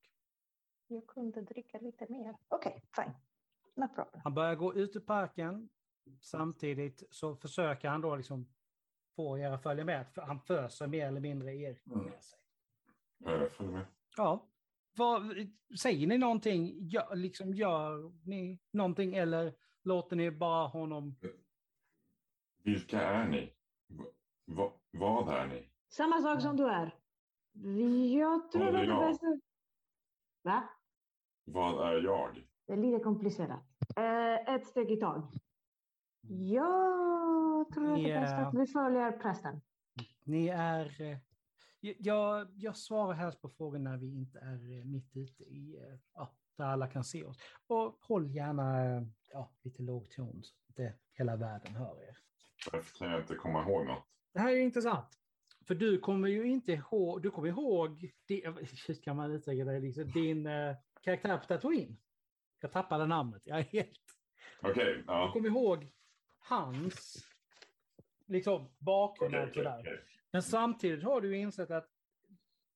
Jag 0.88 1.08
kunde 1.08 1.42
dricka 1.42 1.80
lite 1.80 2.06
mer. 2.10 2.38
Okej, 2.48 2.84
fine. 2.96 3.14
No 3.76 3.88
problem. 3.88 4.22
Han 4.24 4.34
börjar 4.34 4.56
gå 4.56 4.76
ut 4.76 4.96
ur 4.96 5.00
parken. 5.00 5.70
Samtidigt 6.22 7.04
så 7.12 7.36
försöker 7.36 7.90
han 7.90 8.02
då 8.02 8.16
liksom 8.16 8.48
få 9.16 9.38
er 9.38 9.52
att 9.52 9.64
följa 9.64 9.86
med. 9.86 10.08
För 10.14 10.22
han 10.22 10.40
föser 10.40 10.88
mer 10.88 11.08
eller 11.08 11.22
mindre 11.22 11.56
er 11.56 11.80
med 11.84 12.24
sig. 12.24 12.40
Med. 13.18 13.86
Ja. 14.18 14.50
Vad, 14.98 15.36
säger 15.82 16.08
ni 16.08 16.18
någonting? 16.18 16.88
Gör, 16.88 17.16
liksom, 17.16 17.54
gör 17.54 18.12
ni 18.28 18.60
någonting 18.72 19.16
eller 19.16 19.54
låter 19.84 20.16
ni 20.16 20.32
bara 20.32 20.68
honom... 20.68 21.16
Vilka 22.64 23.02
är 23.02 23.28
ni? 23.28 23.54
Va, 24.46 24.74
vad 24.92 25.34
är 25.34 25.48
ni? 25.48 25.70
Samma 25.90 26.22
sak 26.22 26.42
som 26.42 26.56
du 26.58 26.68
är. 26.68 26.96
Jag 28.18 28.52
tror 28.52 28.66
Vad 28.66 28.76
är 28.76 28.82
att 28.82 28.88
det 29.02 29.08
bästa... 29.08 29.26
Va? 30.44 30.70
Vad 31.46 31.88
är 31.94 32.02
jag? 32.04 32.44
Det 32.68 32.74
är 32.74 32.78
lite 32.78 33.04
komplicerat. 33.04 33.64
Eh, 33.96 34.54
ett 34.56 34.68
steg 34.68 34.92
i 34.92 34.96
taget. 34.98 35.30
Jag 36.38 37.72
tror 37.74 37.92
att 37.92 37.96
det 38.04 38.12
är 38.12 38.22
bäst 38.22 38.34
att 38.34 38.54
vi 38.54 38.68
följer 38.68 39.12
prästen. 39.12 39.62
Ni 40.24 40.48
är... 40.48 41.02
eh, 41.02 41.18
Jag, 41.82 42.48
jag 42.56 42.78
svarar 42.78 43.14
helst 43.14 43.42
på 43.42 43.50
frågor 43.50 43.80
när 43.80 43.98
vi 43.98 44.16
inte 44.18 44.40
är 44.40 44.80
eh, 44.80 44.86
mitt 44.86 45.16
ute 45.18 45.44
i... 45.44 45.78
eh, 45.78 46.00
Ja, 46.14 46.32
där 46.58 46.66
alla 46.66 46.88
kan 46.88 47.04
se 47.04 47.24
oss. 47.24 47.38
Och 47.68 47.98
håll 48.02 48.28
gärna 48.36 48.86
eh, 48.86 49.04
ja, 49.32 49.52
lite 49.64 49.82
låg 49.82 50.10
ton 50.10 50.44
så 50.44 50.56
att 50.84 50.94
hela 51.14 51.36
världen 51.36 51.76
hör 51.76 52.04
er. 52.04 52.18
Varför 52.72 52.98
kan 52.98 53.12
jag 53.12 53.22
inte 53.22 53.36
komma 53.36 53.62
ihåg 53.64 53.86
något? 53.86 54.04
Det 54.34 54.40
här 54.40 54.52
är 54.52 54.60
intressant. 54.60 55.08
För 55.70 55.76
du 55.76 56.00
kommer 56.00 56.28
ju 56.28 56.44
inte 56.44 56.72
ihåg, 56.72 57.22
du 57.22 57.32
kommer 57.32 57.48
ihåg, 57.48 58.12
hur 58.28 59.02
kan 59.04 59.16
man 59.16 59.32
uttrycka 59.32 59.66
det, 59.66 59.80
liksom, 59.80 60.12
din 60.12 60.48
eh, 60.48 60.76
karaktär 61.02 61.38
på 61.38 61.46
Tatooine. 61.46 61.98
Jag 62.60 62.72
tappade 62.72 63.06
namnet, 63.06 63.42
jag 63.46 63.60
är 63.60 63.64
helt... 63.64 64.00
Okej, 64.62 64.86
Du 64.86 65.04
ja. 65.08 65.32
kommer 65.34 65.48
ihåg 65.50 65.92
hans 66.40 67.28
liksom, 68.28 68.70
bakgrund 68.78 69.36
Okej, 69.36 69.48
och 69.48 69.54
sådär. 69.54 69.78
okej, 69.80 69.94
okej. 69.94 70.04
Men 70.32 70.44
samtidigt 70.44 71.04
har 71.04 71.22
du 71.22 71.38
insett 71.38 71.72
att 71.72 71.90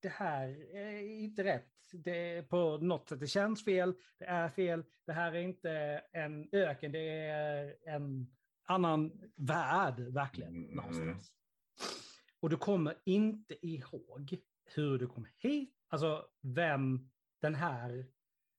det 0.01 0.09
här 0.09 0.75
är 0.75 1.01
inte 1.01 1.43
rätt. 1.43 1.73
Det 1.93 2.37
är 2.37 2.43
på 2.43 2.77
något 2.77 3.09
sätt, 3.09 3.19
det 3.19 3.27
känns 3.27 3.65
fel, 3.65 3.93
det 4.17 4.25
är 4.25 4.49
fel. 4.49 4.83
Det 5.05 5.13
här 5.13 5.33
är 5.33 5.41
inte 5.41 5.71
en 6.11 6.49
öken, 6.51 6.91
det 6.91 7.19
är 7.19 7.75
en 7.85 8.27
annan 8.63 9.31
värld, 9.35 9.99
verkligen. 9.99 10.55
Mm. 10.55 10.75
Någonstans. 10.75 11.33
Och 12.43 12.49
du 12.49 12.57
kommer 12.57 12.95
inte 13.05 13.67
ihåg 13.67 14.37
hur 14.75 14.97
du 14.99 15.07
kom 15.07 15.27
hit, 15.37 15.75
alltså 15.87 16.27
vem 16.41 17.09
den 17.41 17.55
här 17.55 18.05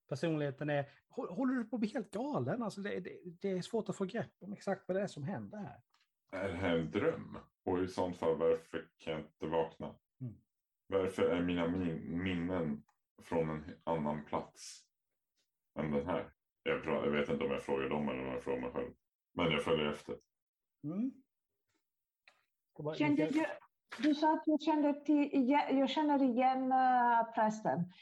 personligheten 0.08 0.70
är. 0.70 0.90
Hå- 1.08 1.34
Håller 1.34 1.54
du 1.54 1.64
på 1.64 1.76
att 1.76 1.80
bli 1.80 1.88
helt 1.88 2.10
galen? 2.10 2.62
Alltså 2.62 2.80
det, 2.80 3.00
det, 3.00 3.20
det 3.40 3.50
är 3.50 3.62
svårt 3.62 3.88
att 3.88 3.96
få 3.96 4.04
grepp 4.04 4.32
om 4.40 4.52
exakt 4.52 4.88
vad 4.88 4.96
det 4.96 5.00
är 5.02 5.06
som 5.06 5.22
händer 5.22 5.58
här. 5.58 5.82
Är 6.32 6.48
det 6.48 6.54
här 6.54 6.76
en 6.78 6.90
dröm? 6.90 7.38
Och 7.64 7.82
i 7.82 7.88
sånt 7.88 8.16
fall, 8.16 8.36
varför 8.36 8.88
kan 8.98 9.12
jag 9.12 9.22
inte 9.22 9.46
vakna? 9.46 9.94
Mm. 10.20 10.34
Varför 10.86 11.22
är 11.22 11.42
mina 11.42 11.68
min 11.68 12.22
minnen 12.22 12.82
från 13.22 13.50
en 13.50 13.64
annan 13.84 14.24
plats 14.24 14.86
än 15.78 15.90
den 15.92 16.06
här? 16.06 16.32
Jag, 16.62 16.84
jag 16.84 17.10
vet 17.10 17.28
inte 17.28 17.44
om 17.44 17.50
jag 17.50 17.62
frågar 17.62 17.88
dem 17.88 18.08
eller 18.08 18.20
om 18.26 18.32
jag 18.32 18.42
frågar 18.42 18.60
mig 18.60 18.70
själv. 18.70 18.92
Men 19.32 19.50
jag 19.52 19.62
följer 19.64 19.86
efter. 19.92 20.16
Mm. 20.84 21.12
Kände 22.98 23.22
jag, 23.22 23.46
du 24.02 24.14
sa 24.14 24.34
att 24.34 24.42
jag 24.46 24.62
kände, 24.62 24.94
till, 25.04 25.48
jag 25.70 25.90
känner 25.90 26.22
igen 26.22 26.72
uh, 26.72 27.32
prästen. 27.34 27.92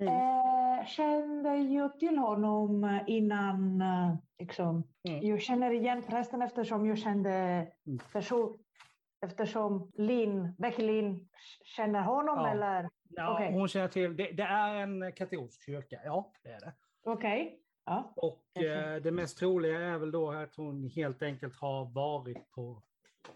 Mm. 0.00 0.14
Eh, 0.14 0.86
kände 0.86 1.56
jag 1.56 1.98
till 1.98 2.18
honom 2.18 3.00
innan, 3.06 3.80
eh, 3.80 4.14
liksom. 4.38 4.84
Mm. 5.08 5.26
Jag 5.26 5.40
känner 5.40 5.70
igen 5.70 6.02
prästen 6.02 6.42
eftersom 6.42 6.86
jag 6.86 6.98
kände 6.98 7.66
person, 8.12 8.58
eftersom 9.26 9.92
Linn, 9.94 10.54
Becky 10.58 10.82
Linn 10.82 11.28
känner 11.64 12.02
honom 12.02 12.38
Ja. 12.38 12.50
eller? 12.50 12.88
Ja, 13.08 13.34
Okej. 13.34 13.52
Hon 13.52 13.68
känner 13.68 13.88
till, 13.88 14.16
det, 14.16 14.32
det 14.32 14.42
är 14.42 14.74
en 14.74 15.12
katolsk 15.12 15.64
kyrka, 15.64 16.00
ja 16.04 16.32
det 16.42 16.48
är 16.48 16.60
det. 16.60 16.72
Okej. 17.04 17.60
Ja. 17.84 18.12
Och 18.16 18.62
eh, 18.62 19.02
det 19.02 19.10
mest 19.10 19.38
troliga 19.38 19.80
är 19.80 19.98
väl 19.98 20.10
då 20.10 20.30
att 20.30 20.54
hon 20.56 20.84
helt 20.84 21.22
enkelt 21.22 21.56
har 21.56 21.84
varit 21.84 22.50
på 22.50 22.82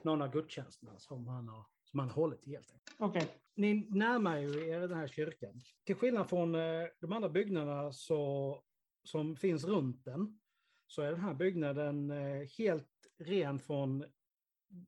någon 0.02 0.22
av 0.22 0.30
gudstjänsterna 0.30 0.92
som 0.98 1.26
han 1.26 1.48
har, 1.48 1.64
har 1.98 2.08
hållit 2.08 2.46
helt 2.46 2.70
enkelt. 2.72 2.96
Okej. 2.98 3.28
Ni 3.56 3.86
närmar 3.90 4.38
ju 4.38 4.68
er 4.68 4.80
den 4.80 4.94
här 4.98 5.06
kyrkan. 5.08 5.60
Till 5.84 5.94
skillnad 5.96 6.28
från 6.28 6.54
eh, 6.54 6.60
de 7.00 7.12
andra 7.12 7.28
byggnaderna 7.28 7.92
så, 7.92 8.62
som 9.04 9.36
finns 9.36 9.64
runt 9.64 10.04
den, 10.04 10.38
så 10.86 11.02
är 11.02 11.10
den 11.10 11.20
här 11.20 11.34
byggnaden 11.34 12.10
eh, 12.10 12.48
helt 12.58 12.88
ren 13.18 13.58
från 13.58 14.04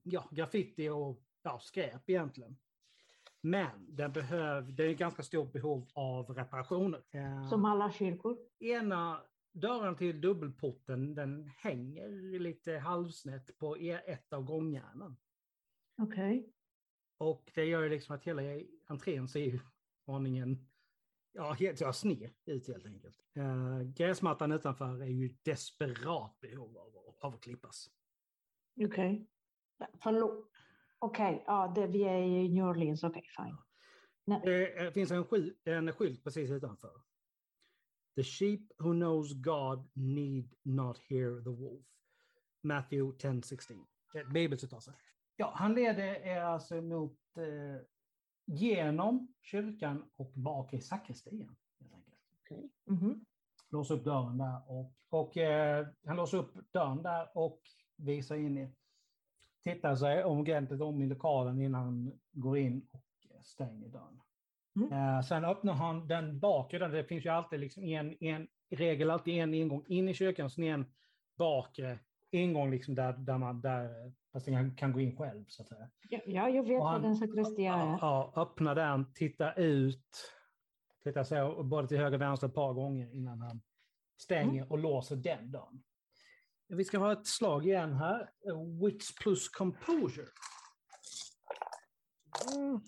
ja, 0.03 0.29
graffiti 0.31 0.89
och 0.89 1.23
ja, 1.43 1.59
skräp 1.59 2.11
egentligen. 2.11 2.57
Men 3.41 3.97
den 3.97 4.13
behöver, 4.13 4.73
det 4.73 4.85
är 4.85 4.95
ganska 4.95 5.23
stort 5.23 5.53
behov 5.53 5.89
av 5.93 6.31
reparationer. 6.35 7.03
Eh, 7.11 7.49
Som 7.49 7.65
alla 7.65 7.93
kyrkor? 7.93 8.37
ena 8.59 9.21
dörren 9.53 9.97
till 9.97 10.21
dubbelporten 10.21 11.15
den 11.15 11.51
hänger 11.57 12.39
lite 12.39 12.73
halvsnett 12.79 13.59
på 13.59 13.79
e- 13.79 14.03
ett 14.07 14.33
av 14.33 14.43
gångjärnen. 14.43 15.17
Okej. 16.03 16.53
Och 17.19 17.51
det 17.55 17.65
gör 17.65 17.83
ju 17.83 17.89
liksom 17.89 18.17
att 18.17 18.23
hela 18.23 18.43
entrén 18.87 19.29
ser 19.29 19.41
ju 19.41 19.61
aningen 20.07 20.69
ja, 21.33 21.53
helt 21.53 21.81
ja, 21.81 21.93
sned 21.93 22.31
ut 22.45 22.69
helt 22.69 22.87
enkelt. 22.87 23.17
Uh, 23.37 23.83
gräsmattan 23.83 24.53
utanför 24.53 25.03
är 25.03 25.07
ju 25.07 25.37
desperat 25.43 26.41
behov 26.41 26.79
av, 26.79 27.15
av 27.21 27.35
att 27.35 27.41
klippas. 27.41 27.91
Okej. 28.85 29.29
Förlåt. 30.03 30.51
Okej, 30.99 31.45
ja, 31.47 31.73
det, 31.75 31.87
vi 31.87 32.03
är 32.03 32.19
i 32.19 32.49
New 32.49 32.65
Orleans. 32.65 33.05
Okej, 33.05 33.25
fine. 33.37 33.57
Det 34.43 34.85
eh, 34.85 34.93
finns 34.93 35.11
en, 35.11 35.25
sky, 35.25 35.53
en 35.65 35.93
skylt 35.93 36.25
precis 36.25 36.51
utanför. 36.51 37.03
The 38.17 38.23
sheep 38.23 38.61
who 38.79 38.93
knows 38.93 39.33
God 39.33 39.89
need 39.95 40.55
not 40.63 40.99
hear 40.99 41.45
the 41.45 41.51
wolf. 41.51 41.87
Matthew 42.63 43.29
10.16. 43.29 43.87
Det 44.13 44.19
är 44.19 44.23
Ett 44.23 44.33
bibelcitat. 44.33 44.89
Ja, 45.37 45.53
han 45.55 45.75
leder 45.75 46.27
er 46.27 46.41
alltså 46.41 46.83
mot 46.83 47.19
eh, 47.37 47.81
genom 48.45 49.35
kyrkan 49.43 50.05
och 50.17 50.33
bak 50.35 50.75
i 50.75 50.81
sakristian. 50.81 51.57
enkelt. 51.81 52.17
Okej. 52.41 52.71
Mhm. 52.85 53.25
Låser 53.71 53.95
upp 53.95 54.05
dörren 54.05 54.39
där 54.39 54.61
och, 54.67 54.93
och 55.09 55.37
eh, 55.37 55.87
han 56.07 56.17
låser 56.17 56.39
upp 56.39 56.73
dörren 56.73 57.03
där 57.03 57.39
och 57.39 57.61
visar 57.97 58.37
in 58.37 58.59
i, 58.59 58.73
tittar 59.63 59.97
sig 59.97 60.25
ordentligt 60.25 60.81
om 60.81 61.03
i 61.03 61.07
lokalen 61.07 61.61
innan 61.63 61.85
han 61.85 62.19
går 62.33 62.59
in 62.59 62.89
och 62.91 63.31
eh, 63.31 63.41
stänger 63.43 63.89
dörren. 63.89 64.21
Mm. 64.77 64.93
Eh, 64.93 65.23
sen 65.23 65.45
öppnar 65.45 65.73
han 65.73 66.09
den 66.09 66.39
bakre, 66.39 66.79
dörren. 66.79 66.93
det 66.93 67.05
finns 67.05 67.25
ju 67.25 67.31
alltid 67.31 67.61
liksom 67.61 67.85
en, 67.85 68.25
en, 68.25 68.49
i 68.69 68.77
regel 68.77 69.11
alltid 69.11 69.35
en 69.35 69.55
ingång 69.55 69.85
in 69.89 70.09
i 70.09 70.15
kyrkan, 70.15 70.51
sen 70.51 70.65
en 70.65 70.87
bakre 71.39 71.99
ingång 72.31 72.71
liksom 72.71 72.95
där, 72.95 73.13
där 73.13 73.39
man 73.39 73.61
där 73.61 74.13
patienten 74.37 74.77
kan 74.77 74.93
gå 74.93 75.01
in 75.01 75.17
själv 75.17 75.45
så 75.49 75.63
att 75.63 75.69
säga. 75.69 75.91
Ja, 76.09 76.21
ja, 76.27 76.49
jag 76.49 76.63
vet 76.63 76.79
vad 76.79 77.05
en 77.05 77.17
sakristia 77.17 77.75
är. 77.75 77.99
Ja, 78.01 78.33
öppna 78.37 78.75
den, 78.75 79.13
titta 79.13 79.53
ut, 79.55 80.33
titta 81.05 81.25
så 81.25 81.63
både 81.65 81.89
till 81.89 81.99
höger 81.99 82.15
och 82.15 82.21
vänster 82.21 82.47
ett 82.47 82.55
par 82.55 82.73
gånger 82.73 83.15
innan 83.15 83.41
han 83.41 83.61
stänger 84.21 84.57
Mm. 84.63 84.71
och 84.71 84.79
låser 84.79 85.17
den 85.17 85.51
dörren. 85.51 85.83
Vi 86.69 86.85
ska 86.85 86.99
ha 86.99 87.13
ett 87.13 87.27
slag 87.27 87.67
igen 87.67 87.93
här. 87.95 88.31
Wits 88.85 89.15
plus 89.15 89.49
composure. 89.49 90.27
Mm. 92.57 92.81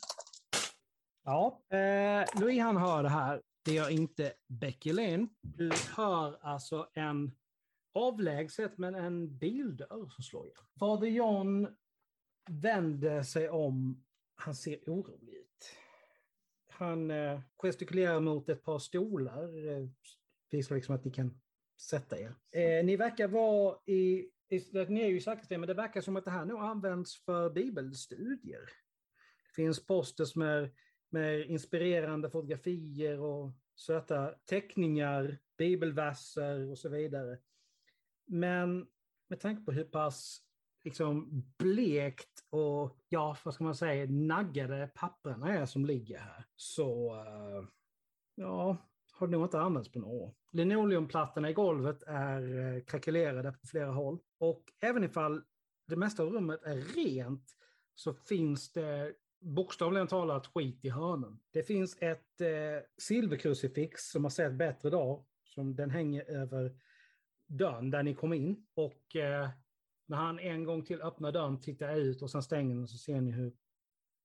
Ja, 1.24 1.62
eh, 1.76 2.40
Louis 2.40 2.62
han 2.62 2.76
hör 2.76 3.02
det 3.02 3.08
här. 3.08 3.42
Det 3.64 3.72
gör 3.72 3.88
inte 3.90 4.32
Becky 4.48 4.92
Lynn. 4.92 5.28
Du 5.40 5.70
hör 5.96 6.38
alltså 6.42 6.88
en 6.94 7.32
avlägset 7.92 8.78
men 8.78 8.94
en 8.94 9.38
bildörr 9.38 10.08
som 10.08 10.24
slår 10.24 10.46
igen. 10.46 10.66
Fader 10.78 11.08
John 11.08 11.68
vänder 12.50 13.22
sig 13.22 13.48
om. 13.48 14.04
Han 14.34 14.54
ser 14.54 14.78
orolig 14.86 15.32
ut. 15.32 15.72
Han 16.68 17.10
eh, 17.10 17.40
gestikulerar 17.56 18.20
mot 18.20 18.48
ett 18.48 18.62
par 18.62 18.78
stolar. 18.78 19.68
Eh, 19.68 19.88
visar 20.50 20.74
liksom 20.74 20.94
att 20.94 21.04
ni 21.04 21.10
kan 21.10 21.40
sätta 21.80 22.18
er. 22.18 22.34
Eh, 22.50 22.84
ni 22.84 22.96
verkar 22.96 23.28
vara 23.28 23.78
i, 23.86 24.30
i, 24.48 24.60
ni 24.88 25.00
är 25.00 25.08
ju 25.08 25.16
i 25.16 25.20
sakristian, 25.20 25.60
men 25.60 25.68
det 25.68 25.74
verkar 25.74 26.00
som 26.00 26.16
att 26.16 26.24
det 26.24 26.30
här 26.30 26.44
nog 26.44 26.60
används 26.60 27.24
för 27.24 27.50
bibelstudier. 27.50 28.60
Det 29.46 29.54
finns 29.54 29.86
posters 29.86 30.36
med, 30.36 30.70
med 31.10 31.46
inspirerande 31.46 32.30
fotografier 32.30 33.20
och 33.20 33.52
söta 33.76 34.34
teckningar, 34.44 35.38
bibelverser 35.58 36.70
och 36.70 36.78
så 36.78 36.88
vidare. 36.88 37.38
Men 38.28 38.86
med 39.28 39.40
tanke 39.40 39.62
på 39.62 39.72
hur 39.72 39.84
pass 39.84 40.42
liksom 40.84 41.42
blekt 41.58 42.44
och, 42.50 42.98
ja, 43.08 43.36
vad 43.44 43.54
ska 43.54 43.64
man 43.64 43.74
säga, 43.74 44.06
naggade 44.10 44.90
papperna 44.94 45.54
är 45.54 45.66
som 45.66 45.86
ligger 45.86 46.18
här, 46.18 46.44
så 46.56 47.14
eh, 47.14 47.68
ja, 48.34 48.76
har 49.12 49.26
det 49.26 49.30
nog 49.30 49.44
inte 49.44 49.60
använts 49.60 49.92
på 49.92 49.98
några 49.98 50.14
år. 50.14 50.34
Linoleumplattorna 50.52 51.50
i 51.50 51.52
golvet 51.52 52.02
är 52.06 52.58
eh, 52.58 52.82
krackelerade 52.82 53.52
på 53.52 53.66
flera 53.66 53.90
håll. 53.90 54.18
Och 54.38 54.62
även 54.80 55.04
ifall 55.04 55.42
det 55.86 55.96
mesta 55.96 56.22
av 56.22 56.32
rummet 56.32 56.62
är 56.62 56.76
rent 56.76 57.44
så 57.94 58.14
finns 58.14 58.72
det 58.72 59.14
bokstavligen 59.40 60.06
talat 60.06 60.46
skit 60.46 60.84
i 60.84 60.88
hörnen. 60.88 61.40
Det 61.52 61.62
finns 61.62 61.96
ett 62.00 62.40
eh, 62.40 62.48
silverkrucifix 62.98 64.10
som 64.10 64.24
har 64.24 64.30
sett 64.30 64.54
bättre 64.54 64.90
dag, 64.90 65.24
som 65.44 65.76
den 65.76 65.90
hänger 65.90 66.30
över 66.30 66.76
dörren 67.48 67.90
där 67.90 68.02
ni 68.02 68.14
kom 68.14 68.32
in. 68.32 68.66
Och 68.74 69.16
eh, 69.16 69.48
när 70.06 70.16
han 70.16 70.38
en 70.38 70.64
gång 70.64 70.84
till 70.84 71.02
öppnar 71.02 71.32
dörren, 71.32 71.60
tittar 71.60 71.96
ut 71.96 72.22
och 72.22 72.30
sen 72.30 72.42
stänger 72.42 72.74
den 72.74 72.88
så 72.88 72.98
ser 72.98 73.20
ni 73.20 73.30
hur 73.30 73.56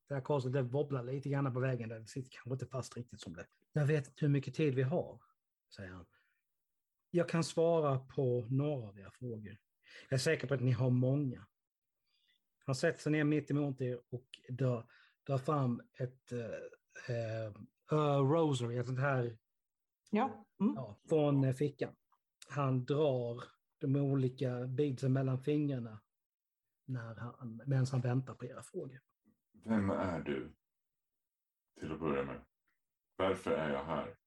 det 0.07 0.13
här 0.13 0.21
korset 0.21 0.65
wobblar 0.65 1.03
lite 1.03 1.29
grann 1.29 1.53
på 1.53 1.59
vägen. 1.59 1.89
Där 1.89 1.99
det 1.99 2.07
sitter 2.07 2.29
kanske 2.31 2.51
inte 2.51 2.65
fast 2.65 2.97
riktigt 2.97 3.21
som 3.21 3.33
det. 3.33 3.45
Jag 3.73 3.85
vet 3.85 4.07
inte 4.07 4.25
hur 4.25 4.29
mycket 4.29 4.53
tid 4.53 4.75
vi 4.75 4.83
har, 4.83 5.21
säger 5.75 5.89
han. 5.89 6.05
Jag 7.11 7.29
kan 7.29 7.43
svara 7.43 7.99
på 7.99 8.47
några 8.49 8.87
av 8.87 8.99
era 8.99 9.11
frågor. 9.11 9.57
Jag 10.09 10.17
är 10.17 10.21
säker 10.21 10.47
på 10.47 10.53
att 10.53 10.61
ni 10.61 10.71
har 10.71 10.89
många. 10.89 11.47
Han 12.65 12.75
sätter 12.75 12.99
sig 12.99 13.11
ner 13.11 13.23
mitt 13.23 13.51
emot 13.51 13.81
er 13.81 13.99
och 14.09 14.27
drar, 14.49 14.87
drar 15.27 15.37
fram 15.37 15.81
ett 15.99 16.33
uh, 16.33 17.97
uh, 17.97 18.31
rosary, 18.31 18.77
ett 18.77 18.85
sånt 18.85 18.99
här 18.99 19.37
Ja. 20.13 20.45
Mm. 20.59 20.73
ja, 20.75 20.97
från 21.09 21.43
eh, 21.43 21.53
fickan. 21.53 21.95
Han 22.49 22.85
drar 22.85 23.43
de 23.79 23.95
olika 23.95 24.67
beadsen 24.67 25.13
mellan 25.13 25.43
fingrarna 25.43 26.01
när 26.85 27.15
han, 27.15 27.61
medan 27.65 27.85
han 27.91 28.01
väntar 28.01 28.33
på 28.35 28.45
era 28.45 28.63
frågor. 28.63 29.01
Vem 29.51 29.89
är 29.89 30.19
du? 30.19 30.55
Till 31.79 31.91
att 31.91 31.99
börja 31.99 32.23
med. 32.23 32.45
Varför 33.15 33.51
är 33.51 33.73
jag 33.73 33.85
här? 33.85 34.17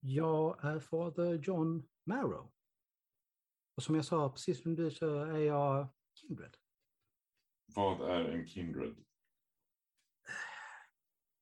Jag 0.00 0.64
är 0.64 0.80
fader 0.80 1.34
John 1.34 1.88
Marrow. 2.04 2.52
Och 3.76 3.82
som 3.82 3.94
jag 3.94 4.04
sa, 4.04 4.32
precis 4.32 4.62
som 4.62 4.74
du 4.74 4.90
så 4.90 5.18
är 5.24 5.38
jag 5.38 5.88
Kindred. 6.14 6.56
Vad 7.66 8.10
är 8.10 8.24
en 8.24 8.46
kindred? 8.46 9.04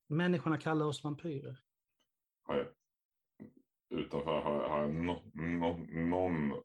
Människorna 0.06 0.58
kallar 0.58 0.86
oss 0.86 1.04
vampyrer. 1.04 1.62
Jag, 2.46 2.66
utanför 3.90 4.40
har 4.40 4.68
har 4.68 4.88
no, 4.88 5.22
no, 5.34 5.86
någon, 6.08 6.62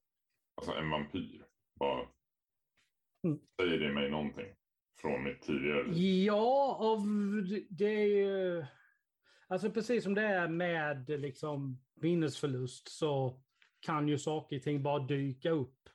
alltså 0.56 0.72
en 0.72 0.90
vampyr. 0.90 1.46
Bara, 1.80 2.08
Mm. 3.26 3.40
Säger 3.62 3.80
det 3.80 3.94
mig 3.94 4.10
någonting 4.12 4.56
från 5.02 5.24
mitt 5.24 5.42
tidigare 5.42 5.84
liv? 5.84 6.24
Ja, 6.26 6.78
av, 6.80 7.02
det 7.70 7.86
är 7.86 8.06
ju... 8.06 8.66
Alltså 9.48 9.72
precis 9.72 10.04
som 10.04 10.14
det 10.14 10.22
är 10.22 10.48
med 10.48 11.10
liksom 11.10 11.82
minnesförlust 11.94 12.88
så 12.88 13.42
kan 13.80 14.08
ju 14.08 14.18
saker 14.18 14.56
och 14.58 14.64
ting 14.64 14.84
bara 14.84 15.00
dyka 15.00 15.50
upp. 15.50 15.90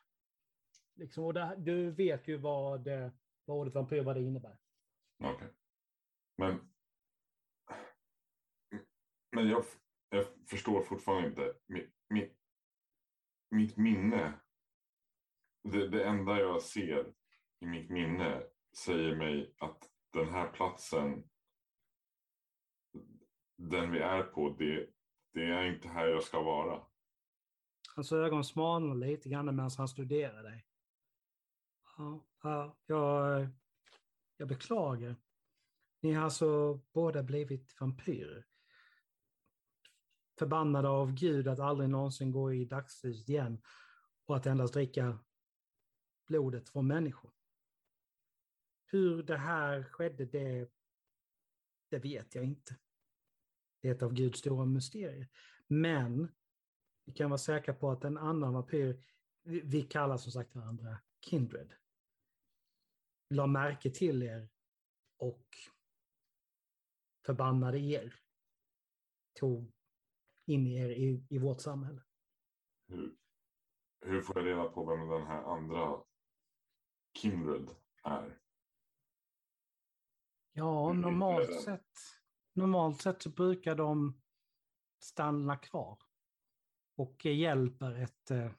Liksom, 0.95 1.23
och 1.23 1.33
det, 1.33 1.55
du 1.57 1.91
vet 1.91 2.27
ju 2.27 2.37
vad, 2.37 2.83
det, 2.83 3.11
vad 3.45 3.57
ordet 3.57 3.75
vampyr 3.75 4.01
vad 4.01 4.15
det 4.15 4.21
innebär. 4.21 4.57
Okej. 5.23 5.47
Men, 6.37 6.59
men 9.31 9.47
jag, 9.49 9.63
jag 10.11 10.25
förstår 10.49 10.81
fortfarande 10.81 11.27
inte. 11.27 11.53
Mitt, 11.67 11.93
mitt, 12.09 12.37
mitt 13.49 13.77
minne, 13.77 14.33
det, 15.63 15.87
det 15.87 16.03
enda 16.03 16.39
jag 16.39 16.61
ser 16.61 17.13
i 17.59 17.65
mitt 17.65 17.89
minne 17.89 18.43
säger 18.77 19.15
mig 19.15 19.55
att 19.59 19.89
den 20.13 20.29
här 20.29 20.51
platsen, 20.51 21.23
den 23.57 23.91
vi 23.91 23.99
är 23.99 24.23
på, 24.23 24.49
det, 24.49 24.89
det 25.33 25.43
är 25.45 25.63
inte 25.63 25.87
här 25.87 26.07
jag 26.07 26.23
ska 26.23 26.41
vara. 26.41 26.85
Hans 27.95 28.11
ögon 28.11 28.43
smalnar 28.43 28.95
lite 28.95 29.29
grann 29.29 29.45
medan 29.45 29.71
han 29.77 29.87
studerar 29.87 30.43
dig. 30.43 30.65
Ja, 31.97 32.25
ja, 32.43 32.77
jag, 32.85 33.47
jag 34.37 34.47
beklagar. 34.47 35.15
Ni 36.01 36.13
har 36.13 36.23
alltså 36.23 36.73
båda 36.93 37.23
blivit 37.23 37.81
vampyrer 37.81 38.45
förbannade 40.41 40.87
av 40.87 41.13
Gud 41.13 41.47
att 41.47 41.59
aldrig 41.59 41.89
någonsin 41.89 42.31
gå 42.31 42.53
i 42.53 42.65
dagsljus 42.65 43.29
igen 43.29 43.61
och 44.25 44.37
att 44.37 44.45
endast 44.45 44.73
dricka 44.73 45.19
blodet 46.27 46.69
från 46.69 46.87
människor. 46.87 47.31
Hur 48.85 49.23
det 49.23 49.37
här 49.37 49.83
skedde, 49.83 50.25
det, 50.25 50.71
det 51.89 51.99
vet 51.99 52.35
jag 52.35 52.43
inte. 52.43 52.77
Det 53.81 53.87
är 53.87 53.95
ett 53.95 54.01
av 54.01 54.13
Guds 54.13 54.39
stora 54.39 54.65
mysterier. 54.65 55.27
Men 55.67 56.31
vi 57.05 57.13
kan 57.13 57.29
vara 57.29 57.37
säkra 57.37 57.73
på 57.73 57.91
att 57.91 58.03
en 58.03 58.17
annan 58.17 58.53
vampyr, 58.53 59.03
vi, 59.43 59.81
kallar 59.81 60.17
som 60.17 60.31
sagt 60.31 60.55
varandra 60.55 60.97
Kindred, 61.25 61.73
la 63.29 63.47
märke 63.47 63.89
till 63.91 64.23
er 64.23 64.49
och 65.17 65.57
förbannade 67.25 67.79
er. 67.79 68.15
Tog 69.33 69.80
in 70.51 70.67
er 70.67 70.89
i, 70.89 71.25
i 71.29 71.39
vårt 71.39 71.61
samhälle. 71.61 72.01
Hur, 72.87 73.15
hur 74.01 74.21
får 74.21 74.37
jag 74.37 74.45
reda 74.45 74.63
på 74.63 74.85
vem 74.85 75.07
den 75.07 75.27
här 75.27 75.43
andra 75.43 76.03
Kindred 77.17 77.69
är? 78.03 78.37
Ja, 80.53 80.93
normalt 80.93 81.61
sett, 81.63 81.91
normalt 82.53 83.01
sett 83.01 83.21
så 83.21 83.29
brukar 83.29 83.75
de 83.75 84.21
stanna 84.99 85.57
kvar 85.57 85.97
och 86.97 87.25
hjälper 87.25 87.95
ett, 87.95 88.31
eh, 88.31 88.51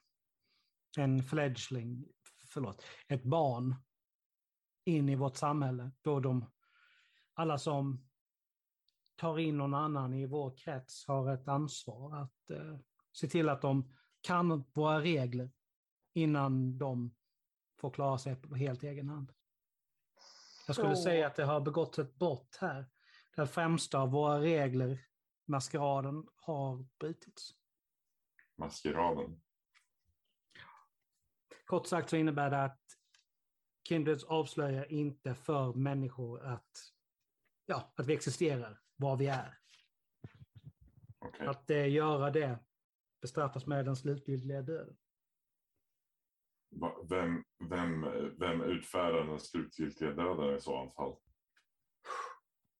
en 0.97 1.23
fledgling, 1.23 2.07
förlåt, 2.45 2.85
ett 3.07 3.23
barn 3.23 3.75
in 4.85 5.09
i 5.09 5.15
vårt 5.15 5.37
samhälle. 5.37 5.91
Då 6.01 6.19
de, 6.19 6.51
alla 7.33 7.57
som 7.57 8.09
tar 9.23 9.39
in 9.39 9.57
någon 9.57 9.73
annan 9.73 10.13
i 10.13 10.25
vår 10.25 10.57
krets 10.57 11.07
har 11.07 11.33
ett 11.33 11.47
ansvar 11.47 12.15
att 12.21 12.49
eh, 12.49 12.77
se 13.13 13.27
till 13.27 13.49
att 13.49 13.61
de 13.61 13.95
kan 14.21 14.63
våra 14.73 15.01
regler 15.01 15.51
innan 16.13 16.77
de 16.77 17.15
får 17.79 17.91
klara 17.91 18.17
sig 18.17 18.35
på 18.35 18.55
helt 18.55 18.83
egen 18.83 19.09
hand. 19.09 19.31
Jag 20.67 20.75
skulle 20.75 20.95
Så- 20.95 21.03
säga 21.03 21.27
att 21.27 21.35
det 21.35 21.43
har 21.43 21.61
begått 21.61 21.97
ett 21.97 22.15
brott 22.15 22.57
här. 22.61 22.85
Den 23.35 23.47
främsta 23.47 23.99
av 23.99 24.11
våra 24.11 24.39
regler, 24.41 25.05
maskeraden, 25.45 26.27
har 26.35 26.85
brutits. 26.99 27.51
Maskeraden. 28.57 29.41
Kort 31.65 31.87
sagt 31.87 32.09
så 32.09 32.15
innebär 32.15 32.49
det 32.49 32.63
att 32.63 32.81
Kindreds 33.87 34.23
avslöjar 34.23 34.91
inte 34.91 35.35
för 35.35 35.73
människor 35.73 36.45
att, 36.45 36.71
ja, 37.65 37.93
att 37.95 38.05
vi 38.07 38.13
existerar, 38.13 38.79
vad 38.95 39.17
vi 39.17 39.27
är. 39.27 39.57
Okej. 41.19 41.47
Att 41.47 41.69
eh, 41.69 41.91
göra 41.91 42.31
det 42.31 42.59
bestraffas 43.21 43.65
med 43.65 43.85
den 43.85 43.95
slutgiltiga 43.95 44.61
döden. 44.61 44.97
Vem, 47.09 47.43
vem, 47.69 48.01
vem 48.39 48.61
utfärdar 48.61 49.23
den 49.23 49.39
slutgiltiga 49.39 50.11
döden 50.11 50.57
i 50.57 50.61
så 50.61 50.93
fall? 50.95 51.15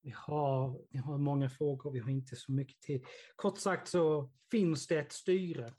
Vi 0.01 0.13
har, 0.15 0.85
vi 0.89 0.97
har 0.97 1.17
många 1.17 1.49
frågor, 1.49 1.91
vi 1.91 1.99
har 1.99 2.09
inte 2.09 2.35
så 2.35 2.51
mycket 2.51 2.81
tid. 2.81 3.05
Kort 3.35 3.57
sagt 3.57 3.87
så 3.87 4.31
finns 4.51 4.87
det 4.87 4.99
ett 4.99 5.11
styre, 5.11 5.73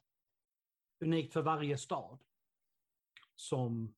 unikt 1.01 1.33
för 1.33 1.43
varje 1.43 1.79
stad, 1.79 2.23
som 3.37 3.95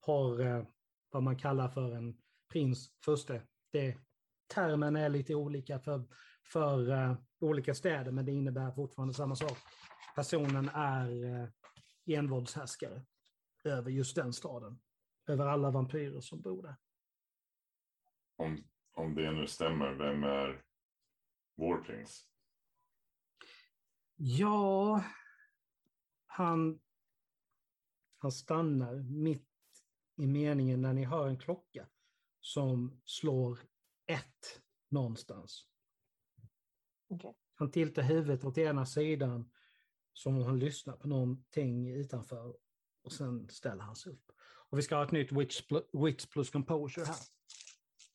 har 0.00 0.40
eh, 0.40 0.66
vad 1.10 1.22
man 1.22 1.38
kallar 1.38 1.68
för 1.68 1.96
en 1.96 2.22
prins 2.52 2.94
förste. 3.04 3.46
Det, 3.70 3.98
termen 4.50 4.96
är 4.96 5.08
lite 5.08 5.34
olika 5.34 5.78
för, 5.78 6.04
för 6.52 6.90
eh, 6.90 7.16
olika 7.38 7.74
städer, 7.74 8.12
men 8.12 8.24
det 8.24 8.32
innebär 8.32 8.70
fortfarande 8.70 9.14
samma 9.14 9.36
sak. 9.36 9.58
Personen 10.14 10.68
är 10.68 11.24
eh, 11.24 11.48
envåldshärskare 12.18 13.02
över 13.64 13.90
just 13.90 14.16
den 14.16 14.32
staden, 14.32 14.80
över 15.26 15.46
alla 15.46 15.70
vampyrer 15.70 16.20
som 16.20 16.40
bor 16.40 16.62
där. 16.62 16.76
Om, 18.36 18.64
om 18.92 19.14
det 19.14 19.32
nu 19.32 19.46
stämmer, 19.46 19.92
vem 19.92 20.24
är 20.24 20.62
vår 21.56 21.78
prins? 21.78 22.26
Ja, 24.16 25.04
han, 26.26 26.80
han 28.18 28.32
stannar 28.32 28.94
mitt 28.94 29.46
i 30.16 30.26
meningen 30.26 30.82
när 30.82 30.92
ni 30.92 31.04
hör 31.04 31.28
en 31.28 31.38
klocka 31.38 31.86
som 32.40 33.00
slår 33.04 33.58
ett 34.10 34.60
någonstans. 34.88 35.66
Okej. 37.08 37.34
Han 37.54 37.70
tiltar 37.70 38.02
huvudet 38.02 38.44
åt 38.44 38.58
ena 38.58 38.86
sidan 38.86 39.50
som 40.12 40.36
om 40.36 40.42
han 40.42 40.58
lyssnar 40.58 40.96
på 40.96 41.08
någonting 41.08 41.90
utanför 41.90 42.56
och 43.02 43.12
sen 43.12 43.48
ställer 43.48 43.82
han 43.82 43.96
sig 43.96 44.12
upp. 44.12 44.32
Och 44.70 44.78
vi 44.78 44.82
ska 44.82 44.96
ha 44.96 45.04
ett 45.04 45.12
nytt 45.12 45.32
wits, 45.32 45.62
wits 45.92 46.26
plus 46.26 46.50
composure 46.50 47.04
här. 47.04 47.16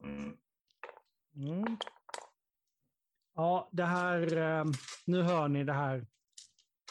Mm. 0.04 0.38
Mm. 1.36 1.78
Ja, 3.34 3.70
det 3.72 3.86
här, 3.86 4.38
eh, 4.38 4.66
nu 5.06 5.22
hör 5.22 5.48
ni 5.48 5.64
det 5.64 5.74
här 5.74 6.08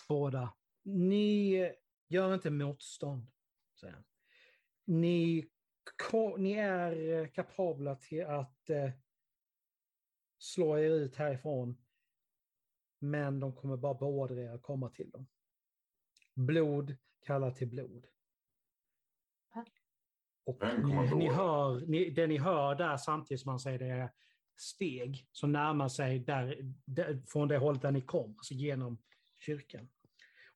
båda. 0.09 0.55
Ni 0.83 1.73
gör 2.09 2.35
inte 2.35 2.51
motstånd, 2.51 3.27
säger 3.81 3.95
han. 3.95 4.05
Ni, 4.85 5.49
ni 6.39 6.53
är 6.53 7.21
eh, 7.21 7.29
kapabla 7.29 7.97
till 7.97 8.27
att 8.27 8.71
eh, 8.71 8.91
slå 10.39 10.79
er 10.79 10.91
ut 10.91 11.17
härifrån. 11.17 11.77
Men 12.99 13.41
de 13.41 13.53
kommer 13.53 13.77
bara 13.77 13.95
beordra 13.95 14.43
er 14.43 14.51
att 14.51 14.63
komma 14.63 14.91
till 14.91 15.11
dem. 15.11 15.27
Blod 16.35 16.97
kallar 17.21 17.51
till 17.51 17.69
blod. 17.69 18.07
Och 20.47 20.63
ni, 21.17 21.29
hör, 21.29 21.81
ni, 21.87 22.11
det 22.11 22.27
ni 22.27 22.39
hör 22.39 22.75
där 22.75 22.97
samtidigt 22.97 23.41
som 23.41 23.51
man 23.51 23.61
säger 23.61 23.79
det 23.79 23.87
är 23.87 24.11
steg 24.57 25.29
som 25.33 25.53
närmar 25.53 25.89
sig 25.89 26.19
där, 26.19 26.75
där, 26.85 27.23
från 27.27 27.49
det 27.49 27.59
hållet 27.59 27.83
där 27.83 27.91
ni 27.91 28.01
kom, 28.01 28.31
alltså 28.31 28.55
genom 28.55 28.99
kyrkan. 29.37 29.89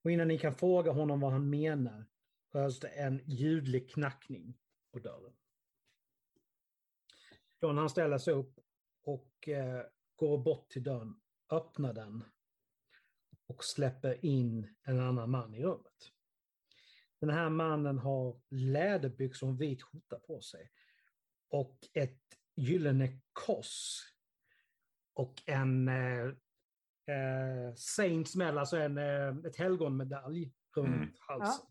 Och 0.02 0.10
innan 0.10 0.28
ni 0.28 0.38
kan 0.38 0.54
fråga 0.54 0.92
honom 0.92 1.20
vad 1.20 1.32
han 1.32 1.50
menar 1.50 2.06
hörs 2.52 2.80
det 2.80 2.88
en 2.88 3.20
ljudlig 3.24 3.90
knackning 3.90 4.58
på 5.00 5.08
dörren. 5.08 5.32
John 7.60 7.78
han 7.78 7.90
ställer 7.90 8.18
sig 8.18 8.34
upp 8.34 8.58
och 9.02 9.48
eh, 9.48 9.86
går 10.16 10.38
bort 10.38 10.70
till 10.70 10.82
dörren, 10.82 11.20
öppnar 11.50 11.92
den 11.92 12.24
och 13.46 13.64
släpper 13.64 14.24
in 14.24 14.76
en 14.82 15.00
annan 15.00 15.30
man 15.30 15.54
i 15.54 15.62
rummet. 15.62 16.12
Den 17.20 17.30
här 17.30 17.50
mannen 17.50 17.98
har 17.98 18.40
läderbyxor 18.50 19.46
och 19.46 19.50
en 19.50 19.56
vit 19.58 19.82
skjorta 19.82 20.18
på 20.18 20.40
sig. 20.40 20.70
Och 21.48 21.78
ett 21.94 22.22
gyllene 22.54 23.20
kors. 23.32 24.00
Och 25.12 25.42
en 25.46 25.88
eh, 25.88 26.26
eh, 27.16 27.74
Saints 27.76 28.36
medal, 28.36 28.58
alltså 28.58 28.76
en, 28.76 28.98
eh, 28.98 29.36
ett 29.46 29.56
helgonmedalj 29.56 30.52
runt 30.76 30.88
Mm. 30.88 31.12
halsen. 31.18 31.66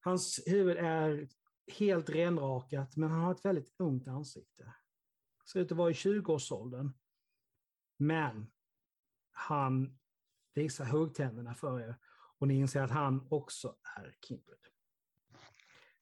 Hans 0.00 0.42
huvud 0.46 0.76
är 0.76 1.28
helt 1.68 2.10
renrakat, 2.10 2.96
men 2.96 3.10
han 3.10 3.20
har 3.20 3.32
ett 3.32 3.44
väldigt 3.44 3.74
ungt 3.78 4.08
ansikte. 4.08 4.74
Ser 5.52 5.60
ut 5.60 5.72
att 5.72 5.78
vara 5.78 5.90
i 5.90 5.94
20-årsåldern. 5.94 6.92
Men 7.96 8.46
han 9.32 9.98
visar 10.54 10.84
huggtänderna 10.84 11.54
för 11.54 11.80
er 11.80 11.96
och 12.38 12.48
ni 12.48 12.54
inser 12.54 12.82
att 12.82 12.90
han 12.90 13.26
också 13.30 13.76
är 13.96 14.16
Kindred. 14.28 14.58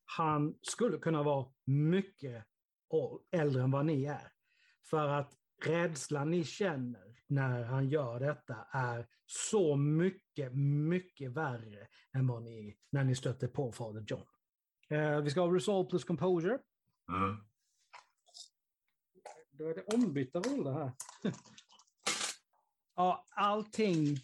Han 0.04 0.58
skulle 0.62 0.98
kunna 0.98 1.22
vara 1.22 1.46
mycket 1.64 2.44
äldre 3.30 3.62
än 3.62 3.70
vad 3.70 3.86
ni 3.86 4.04
är. 4.04 4.32
För 4.82 5.08
att 5.08 5.36
rädslan 5.64 6.30
ni 6.30 6.44
känner 6.44 7.20
när 7.26 7.62
han 7.62 7.88
gör 7.88 8.20
detta 8.20 8.66
är 8.70 9.06
så 9.26 9.76
mycket, 9.76 10.54
mycket 10.88 11.30
värre 11.30 11.86
än 12.12 12.26
vad 12.26 12.42
ni, 12.42 12.76
när 12.90 13.04
ni 13.04 13.14
stötte 13.14 13.48
på 13.48 13.72
Fader 13.72 14.04
John. 14.06 14.26
Eh, 14.88 15.20
vi 15.20 15.30
ska 15.30 15.40
ha 15.40 15.54
Resolve 15.54 15.90
plus 15.90 16.04
Composure. 16.04 16.58
Mm. 17.08 17.36
Då 19.50 19.68
är 19.68 19.74
det 19.74 19.94
ombytta 19.94 20.38
roller 20.38 20.72
här. 20.72 20.92
ja, 22.94 23.26
allting, 23.30 24.16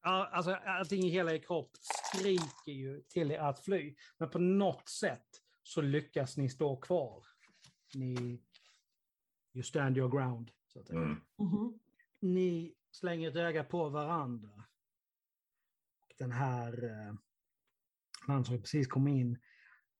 all, 0.00 0.26
alltså, 0.26 0.54
allting 0.54 1.02
i 1.02 1.08
hela 1.08 1.32
er 1.32 1.38
kropp 1.38 1.70
skriker 1.82 2.72
ju 2.72 3.02
till 3.02 3.30
er 3.30 3.38
att 3.38 3.64
fly. 3.64 3.96
Men 4.18 4.30
på 4.30 4.38
något 4.38 4.88
sätt 4.88 5.26
så 5.62 5.80
lyckas 5.80 6.36
ni 6.36 6.48
stå 6.48 6.76
kvar. 6.76 7.26
Ni, 7.94 8.42
you 9.54 9.62
stand 9.62 9.96
your 9.96 10.10
ground. 10.10 10.50
Så 10.66 10.80
att. 10.80 10.90
Mm. 10.90 11.20
Mhm. 11.38 11.78
Ni 12.20 12.74
slänger 12.90 13.28
ett 13.28 13.36
öga 13.36 13.64
på 13.64 13.88
varandra. 13.88 14.64
Den 16.18 16.32
här 16.32 16.84
eh, 16.84 17.14
mannen 18.26 18.44
som 18.44 18.60
precis 18.60 18.86
kom 18.86 19.08
in, 19.08 19.38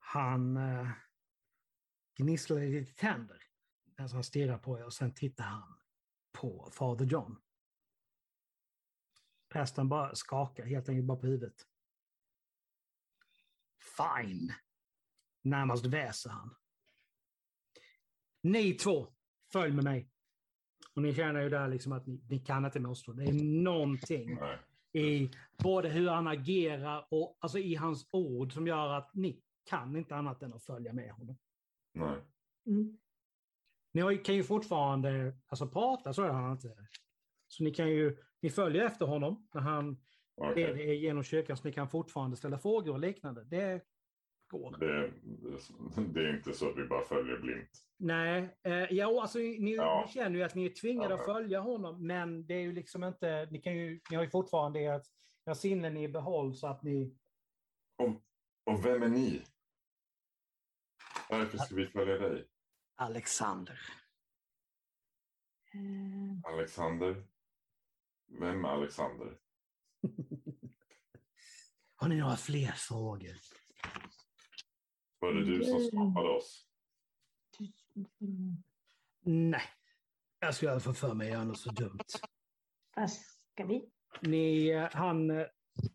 han 0.09 0.57
eh, 0.57 0.89
gnisslar 2.17 2.61
lite 2.61 2.93
tänder. 2.93 3.43
Alltså 3.99 4.17
han 4.17 4.25
stirrar 4.25 4.59
på 4.59 4.79
er 4.79 4.85
och 4.85 4.93
sen 4.93 5.15
tittar 5.15 5.45
han 5.45 5.79
på 6.33 6.71
Fader 6.73 7.05
John. 7.05 7.37
Prästen 9.49 9.89
bara 9.89 10.15
skakar 10.15 10.65
helt 10.65 10.89
enkelt 10.89 11.07
bara 11.07 11.19
på 11.19 11.27
huvudet. 11.27 11.67
Fine. 13.97 14.53
Närmast 15.43 15.87
väser 15.87 16.31
han. 16.31 16.55
Ni 18.43 18.75
två, 18.75 19.07
följ 19.53 19.73
med 19.73 19.85
mig. 19.85 20.11
Och 20.95 21.03
ni 21.03 21.15
känner 21.15 21.41
ju 21.41 21.49
där 21.49 21.69
liksom 21.69 21.93
att 21.93 22.07
ni, 22.07 22.21
ni 22.29 22.39
kan 22.39 22.65
inte 22.65 22.81
motstå. 22.81 23.13
Det 23.13 23.25
är 23.25 23.63
någonting 23.63 24.39
Nej. 24.41 24.59
i 25.05 25.31
både 25.59 25.89
hur 25.89 26.09
han 26.09 26.27
agerar 26.27 27.07
och 27.11 27.39
alltså 27.41 27.59
i 27.59 27.75
hans 27.75 28.09
ord 28.11 28.53
som 28.53 28.67
gör 28.67 28.95
att 28.95 29.15
ni 29.15 29.43
kan 29.69 29.97
inte 29.97 30.16
annat 30.16 30.43
än 30.43 30.53
att 30.53 30.62
följa 30.64 30.93
med 30.93 31.11
honom. 31.12 31.37
Nej. 31.95 32.16
Mm. 32.66 32.99
Ni 33.93 34.19
kan 34.19 34.35
ju 34.35 34.43
fortfarande 34.45 35.37
alltså, 35.47 35.69
prata, 35.69 36.12
så 36.12 36.23
är 36.23 36.29
han 36.29 36.53
inte. 36.53 36.77
Så 37.49 37.62
ni 37.64 37.71
kan 37.75 37.89
ju, 37.89 38.16
ni 38.41 38.51
följer 38.51 38.85
efter 38.85 39.07
honom 39.07 39.49
när 39.55 39.61
han 39.61 39.97
Okej. 40.35 40.55
leder 40.55 40.81
er 40.81 40.93
genom 40.93 41.23
kyrkan, 41.23 41.57
så 41.57 41.69
ni 41.69 41.73
kan 41.73 41.89
fortfarande 41.89 42.37
ställa 42.37 42.59
frågor 42.59 42.93
och 42.93 43.01
liknande. 43.01 43.45
Det 43.45 43.85
går. 44.51 44.77
Det, 44.79 45.12
det 46.14 46.21
är 46.29 46.37
inte 46.37 46.53
så 46.53 46.69
att 46.69 46.77
vi 46.77 46.85
bara 46.87 47.05
följer 47.05 47.39
blint. 47.39 47.71
Nej, 47.97 48.57
eh, 48.62 48.73
ja, 48.93 49.23
alltså, 49.23 49.39
ni, 49.39 49.75
Ja. 49.75 50.05
ni 50.07 50.12
känner 50.12 50.37
ju 50.39 50.43
att 50.43 50.55
ni 50.55 50.64
är 50.66 50.71
tvingade 50.71 51.14
Ja, 51.14 51.21
att 51.21 51.25
följa 51.25 51.61
honom, 51.61 52.07
men 52.07 52.47
det 52.47 52.55
är 52.55 52.61
ju 52.61 52.73
liksom 52.73 53.05
inte, 53.05 53.49
ni, 53.51 53.61
kan 53.61 53.77
ju, 53.77 54.01
ni 54.11 54.16
har 54.16 54.25
ju 54.25 54.31
fortfarande 54.31 54.81
ert, 54.81 55.03
era 55.47 55.55
sinnen 55.55 55.97
i 55.97 56.09
behåll 56.09 56.55
så 56.55 56.66
att 56.66 56.83
ni, 56.83 57.16
Och, 57.97 58.09
och 58.75 58.85
vem 58.85 59.03
är 59.03 59.09
ni? 59.09 59.43
Varför 61.31 61.59
ska 61.59 61.74
vi 61.74 61.87
följa 61.87 62.18
dig? 62.18 62.49
Alexander. 62.97 63.81
Alexander? 66.45 67.26
Vem 68.41 68.64
är 68.64 68.68
Alexander? 68.68 69.39
Har 71.97 72.09
ni 72.09 72.16
några 72.16 72.37
fler 72.37 72.72
frågor? 72.72 73.37
Var 75.18 75.33
det 75.35 75.45
du 75.45 75.64
som 75.64 75.76
Mm. 75.76 75.89
skapade 75.89 76.29
oss? 76.29 76.66
Nej, 79.20 79.62
jag 80.41 80.55
skulle 80.55 80.70
aldrig 80.70 80.85
få 80.85 80.95
för 80.95 81.14
mig 81.14 81.26
att 81.29 81.33
göra 81.33 81.45
något 81.45 81.61
så 81.61 81.70
dumt. 81.70 81.99
Vad 82.97 83.11
ska 83.12 83.64
vi? 83.64 83.91
Ni, 84.20 84.68
eh, 84.68 84.89
han 84.93 85.31
eh, 85.31 85.47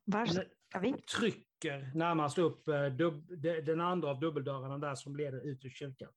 Var 0.03 0.25
ska 0.25 0.79
vi? 0.79 1.03
Trycker 1.64 1.91
närmast 1.95 2.38
upp 2.38 2.68
eh, 2.68 2.86
den 3.66 3.82
andra 3.82 4.09
av 4.09 4.20
dubbeldörrarna 4.20 4.78
där 4.78 4.95
som 4.95 5.16
leder 5.16 5.41
ut 5.41 5.66
ur 5.66 5.70
kyrkan. 5.70 6.14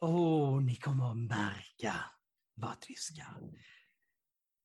Åh, 0.00 0.60
ni 0.62 0.76
kommer 0.76 1.10
att 1.10 1.16
märka 1.16 1.94
vart 2.54 2.90
vi 2.90 2.94
ska. 2.94 3.22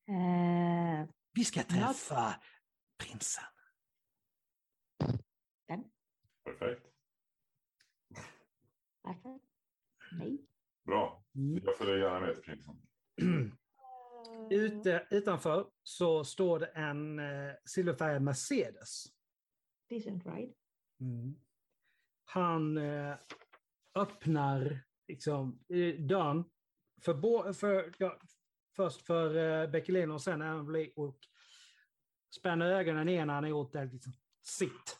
Eh, 0.08 1.08
Vi 1.34 1.44
ska 1.44 1.64
träffa 1.64 2.36
prinsen. 3.04 3.44
Perfekt. 6.46 6.86
varför? 9.02 9.40
Nej. 10.12 10.38
Bra. 10.86 11.24
Jag 11.64 11.78
följer 11.78 11.98
gärna 11.98 12.20
med 12.20 12.36
till 12.36 12.44
prinsen. 12.44 12.82
Ute, 14.52 15.08
utanför 15.10 15.68
så 15.84 16.24
står 16.24 16.60
det 16.60 16.66
en 16.66 17.20
eh, 17.20 17.54
silverfärgad 17.66 18.22
Mercedes. 18.22 19.17
Decent 19.90 20.26
ride. 20.26 20.54
Han 22.26 22.78
eh, 22.78 23.16
öppnar 23.96 24.80
liksom, 25.08 25.66
eh, 25.70 25.96
dörren 25.96 26.44
för, 27.02 27.14
bo, 27.14 27.54
för, 27.54 27.94
ja, 27.98 28.20
först 28.76 29.02
för 29.02 29.36
eh, 29.36 29.70
Beckelin 29.70 30.12
och 30.12 30.22
sen 30.22 30.42
Emily 30.42 30.92
och 30.96 31.20
spänner 32.36 32.66
ögonen 32.66 33.10
igen 33.10 33.28
när 33.28 33.34
han 33.34 33.44
har 33.44 33.50
gjort 33.50 33.74
det. 33.74 33.86
Liksom, 33.86 34.14
sitt. 34.42 35.00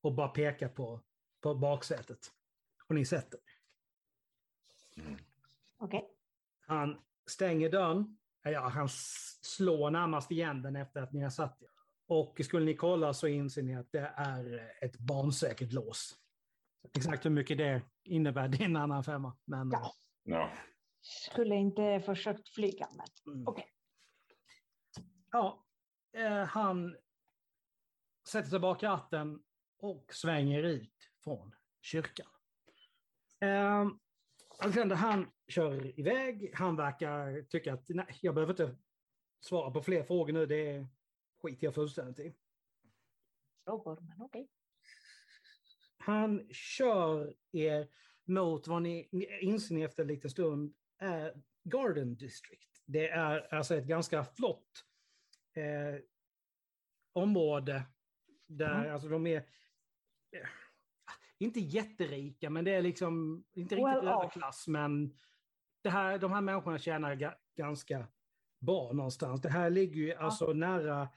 Och 0.00 0.14
bara 0.14 0.28
pekar 0.28 0.68
på, 0.68 1.00
på 1.40 1.54
baksätet. 1.54 2.32
Och 2.88 2.94
ni 2.94 3.04
sätter. 3.04 3.40
Okej. 5.78 6.10
Han 6.60 7.02
stänger 7.26 7.70
dörren. 7.70 8.18
Ja, 8.42 8.68
han 8.68 8.88
slår 9.42 9.90
närmast 9.90 10.30
igen 10.30 10.62
den 10.62 10.76
efter 10.76 11.02
att 11.02 11.12
ni 11.12 11.20
har 11.20 11.30
satt 11.30 11.62
er. 11.62 11.77
Och 12.08 12.40
skulle 12.44 12.66
ni 12.66 12.74
kolla 12.74 13.14
så 13.14 13.26
inser 13.26 13.62
ni 13.62 13.76
att 13.76 13.92
det 13.92 14.12
är 14.16 14.72
ett 14.80 14.98
barnsäkert 14.98 15.72
lås. 15.72 16.14
Exakt 16.96 17.24
hur 17.24 17.30
mycket 17.30 17.58
det 17.58 17.82
innebär, 18.04 18.48
det 18.48 18.60
är 18.60 18.64
en 18.64 18.76
annan 18.76 19.04
femma. 19.04 19.36
Men, 19.44 19.70
Ja. 19.70 19.92
Ja. 20.24 20.50
Skulle 21.00 21.54
inte 21.54 22.00
försökt 22.00 22.48
flyga, 22.48 22.88
men 22.92 23.34
mm. 23.34 23.48
okej. 23.48 23.66
Ja, 25.32 25.66
eh, 26.16 26.44
han 26.44 26.96
sätter 28.28 28.48
sig 28.48 28.58
bak 28.58 28.82
i 28.82 28.86
ratten 28.86 29.42
och 29.78 30.14
svänger 30.14 30.62
ut 30.62 31.10
från 31.24 31.54
kyrkan. 31.82 32.26
Eh, 33.40 33.86
Alexander, 34.58 34.96
han 34.96 35.30
kör 35.48 36.00
iväg. 36.00 36.50
Han 36.54 36.76
verkar 36.76 37.42
tycka 37.42 37.74
att 37.74 37.88
nej, 37.88 38.18
jag 38.20 38.34
behöver 38.34 38.52
inte 38.52 38.76
svara 39.40 39.70
på 39.70 39.82
fler 39.82 40.02
frågor 40.02 40.32
nu. 40.32 40.46
Det 40.46 40.86
skiter 41.42 41.66
jag 41.66 41.74
fullständigt 41.74 42.18
i. 42.18 42.34
men 44.00 44.22
okej. 44.22 44.48
Han 45.98 46.48
kör 46.52 47.34
er 47.52 47.88
mot 48.24 48.66
vad 48.66 48.82
ni, 48.82 49.08
inser 49.40 49.74
ni 49.74 49.82
efter 49.82 50.02
en 50.02 50.08
liten 50.08 50.30
stund 50.30 50.74
är 50.98 51.42
Garden 51.64 52.16
District. 52.16 52.82
Det 52.86 53.08
är 53.08 53.54
alltså 53.54 53.74
ett 53.74 53.86
ganska 53.86 54.24
flott 54.24 54.84
eh, 55.56 56.00
område 57.12 57.82
där 58.46 58.80
Mm. 58.80 58.92
alltså 58.92 59.08
de 59.08 59.26
är 59.26 59.36
eh, 59.36 60.48
inte 61.38 61.60
jätterika, 61.60 62.50
men 62.50 62.64
det 62.64 62.70
är 62.70 62.82
liksom 62.82 63.44
inte 63.52 63.74
riktigt 63.74 63.86
Well 63.86 64.08
off. 64.08 64.24
överklass, 64.24 64.68
men 64.68 65.18
det 65.82 65.90
här, 65.90 66.18
de 66.18 66.32
här 66.32 66.40
människorna 66.40 66.78
tjänar 66.78 67.14
ga, 67.14 67.34
ganska 67.56 68.06
bra 68.58 68.92
någonstans. 68.92 69.40
Det 69.40 69.48
här 69.48 69.70
ligger 69.70 70.00
ju 70.00 70.14
alltså 70.14 70.52
nära 70.52 71.02
eh, 71.02 71.08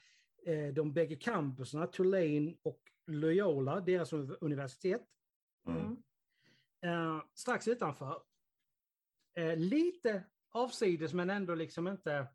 de 0.74 0.94
bägge 0.94 1.16
campuserna, 1.16 1.88
Tulane 1.88 2.56
och 2.64 2.82
Loyola, 3.08 3.80
deras 3.80 4.14
universitet. 4.14 5.02
Mm. 5.68 6.04
Eh, 6.86 7.24
strax 7.34 7.68
utanför. 7.68 8.24
Eh, 9.38 9.58
lite 9.58 10.24
avsides 10.52 11.14
men 11.14 11.30
ändå 11.30 11.56
liksom 11.56 11.88
inte, 11.88 12.28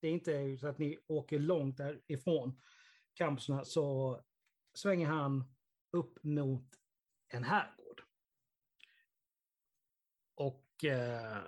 det 0.00 0.08
är 0.08 0.12
inte 0.12 0.58
så 0.58 0.68
att 0.68 0.78
ni 0.78 0.98
åker 1.06 1.38
långt 1.38 1.76
därifrån 1.76 2.60
campuserna 3.14 3.64
så 3.64 4.20
svänger 4.74 5.06
han 5.06 5.44
upp 5.92 6.18
mot 6.22 6.66
en 7.28 7.44
herrgård. 7.44 8.02
Och 10.34 10.84
eh, 10.84 11.38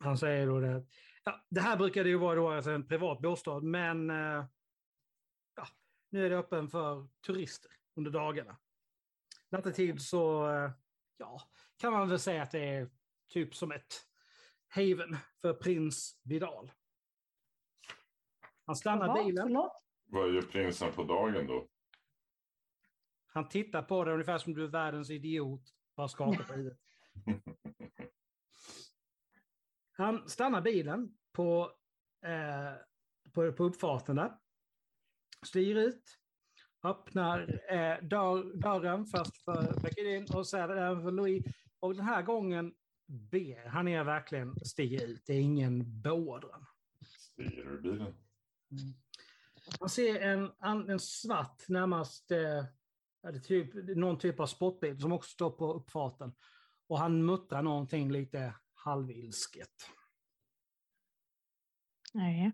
han 0.00 0.18
säger 0.18 0.46
då 0.46 0.60
det, 0.60 0.86
ja, 1.24 1.44
det 1.50 1.60
här 1.60 1.76
brukade 1.76 2.08
ju 2.08 2.16
vara 2.16 2.34
då 2.34 2.50
alltså 2.50 2.70
en 2.70 2.88
privat 2.88 3.20
bostad 3.20 3.62
men 3.62 4.10
eh, 4.10 4.44
nu 6.14 6.26
är 6.26 6.30
det 6.30 6.38
öppen 6.38 6.68
för 6.68 7.06
turister 7.26 7.70
under 7.94 8.10
dagarna. 8.10 8.56
Nattetid 9.48 10.02
så 10.02 10.50
eh, 10.50 10.70
ja, 11.16 11.40
kan 11.76 11.92
man 11.92 12.08
väl 12.08 12.18
säga 12.18 12.42
att 12.42 12.50
det 12.50 12.68
är 12.68 12.90
typ 13.28 13.54
som 13.54 13.72
ett 13.72 14.06
haven 14.68 15.16
för 15.40 15.54
prins 15.54 16.20
Vidal. 16.22 16.72
Han 18.66 18.76
stannar 18.76 19.06
Vad? 19.06 19.26
bilen, 19.26 19.46
Förlåt? 19.46 19.82
Vad 20.04 20.34
gör 20.34 20.42
prinsen 20.42 20.92
på 20.92 21.04
dagen 21.04 21.46
då? 21.46 21.68
han 23.26 23.48
tittar 23.48 23.82
på 23.82 24.04
det 24.04 24.12
ungefär 24.12 24.38
som 24.38 24.54
du 24.54 24.64
är 24.64 24.68
världens 24.68 25.10
idiot, 25.10 25.74
bara 25.96 26.08
skakar 26.08 26.44
på 26.44 26.52
huvudet. 26.52 26.78
Han 29.92 30.28
stannar 30.28 30.60
bilen 30.60 31.18
på, 31.32 31.72
eh, 32.22 32.72
på, 33.32 33.52
på 33.52 33.64
uppfarten 33.64 34.16
där. 34.16 34.38
Styr 35.44 35.76
ut. 35.76 36.18
Öppnar 36.82 37.60
eh, 37.72 38.08
dörr, 38.08 38.60
dörren 38.60 39.06
först 39.06 39.44
för 39.44 39.80
Beckelin 39.82 40.26
och 40.34 40.46
sen 40.46 40.70
även 40.70 41.02
för 41.02 41.10
Louis. 41.10 41.44
Och 41.80 41.94
den 41.94 42.04
här 42.04 42.22
gången 42.22 42.74
ber 43.06 43.68
han 43.68 43.88
er 43.88 44.04
verkligen 44.04 44.64
stiga 44.64 45.04
ut. 45.04 45.22
Det 45.26 45.32
är 45.32 45.40
ingen 45.40 46.00
beordran. 46.02 46.66
Stiger 47.18 47.62
ur 47.62 47.80
bilen. 47.80 48.14
Man 49.80 49.88
ser 49.88 50.20
en, 50.20 50.50
en 50.90 51.00
svart, 51.00 51.68
närmast 51.68 52.30
eh, 52.30 52.64
är 53.22 53.38
typ, 53.38 53.96
någon 53.96 54.18
typ 54.18 54.40
av 54.40 54.46
sportbil 54.46 55.00
som 55.00 55.12
också 55.12 55.30
står 55.30 55.50
på 55.50 55.72
uppfarten. 55.72 56.32
Och 56.86 56.98
han 56.98 57.24
muttrar 57.24 57.62
någonting 57.62 58.12
lite 58.12 58.54
halvilsket. 58.74 59.90
Nej. 62.12 62.52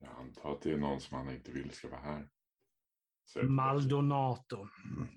Jag 0.00 0.12
antar 0.18 0.52
att 0.52 0.62
det 0.62 0.72
är 0.72 0.76
någon 0.76 1.00
som 1.00 1.16
han 1.18 1.30
inte 1.30 1.52
vill 1.52 1.70
ska 1.70 1.88
vara 1.88 2.00
här. 2.00 2.28
Maldonato. 3.42 4.56
Mm. 4.56 5.08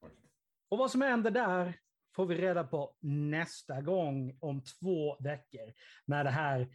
Okej. 0.00 0.30
Och 0.68 0.78
vad 0.78 0.90
som 0.90 1.02
händer 1.02 1.30
där 1.30 1.74
får 2.16 2.26
vi 2.26 2.34
reda 2.34 2.64
på 2.64 2.96
nästa 3.00 3.80
gång 3.80 4.38
om 4.40 4.62
två 4.62 5.16
veckor. 5.20 5.72
När 6.04 6.24
det 6.24 6.30
här 6.30 6.68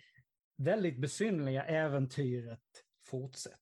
väldigt 0.58 1.02
besynnerliga 1.02 1.64
äventyret 1.66 2.60
fortsätter. 3.06 3.60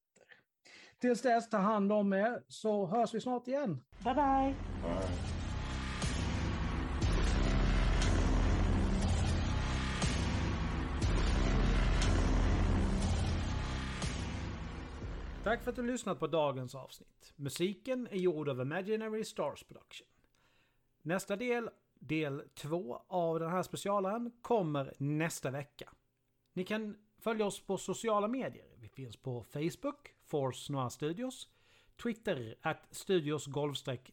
Tills 0.99 1.21
dess, 1.21 1.49
ta 1.49 1.57
hand 1.57 1.91
om 1.91 2.13
er 2.13 2.43
så 2.47 2.85
hörs 2.87 3.13
vi 3.13 3.21
snart 3.21 3.47
igen. 3.47 3.83
Bye 4.03 4.13
bye! 4.13 4.55
Nej. 4.83 5.30
Tack 15.51 15.63
för 15.63 15.69
att 15.69 15.75
du 15.75 15.83
lyssnat 15.83 16.19
på 16.19 16.27
dagens 16.27 16.75
avsnitt. 16.75 17.33
Musiken 17.35 18.07
är 18.11 18.17
gjord 18.17 18.49
av 18.49 18.61
Imaginary 18.61 19.23
Stars 19.23 19.63
Production. 19.63 20.07
Nästa 21.01 21.35
del, 21.35 21.69
del 21.99 22.43
två 22.55 23.01
av 23.07 23.39
den 23.39 23.49
här 23.49 23.63
specialen, 23.63 24.31
kommer 24.41 24.93
nästa 24.97 25.51
vecka. 25.51 25.89
Ni 26.53 26.63
kan 26.63 26.97
följa 27.19 27.45
oss 27.45 27.59
på 27.59 27.77
sociala 27.77 28.27
medier. 28.27 28.67
Vi 28.79 28.89
finns 28.89 29.17
på 29.17 29.43
Facebook, 29.43 30.15
Force 30.23 30.73
Noir 30.73 30.89
Studios, 30.89 31.47
Twitter, 32.03 32.55
at 32.61 32.87
Studios 32.91 33.47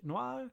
Noir, 0.00 0.50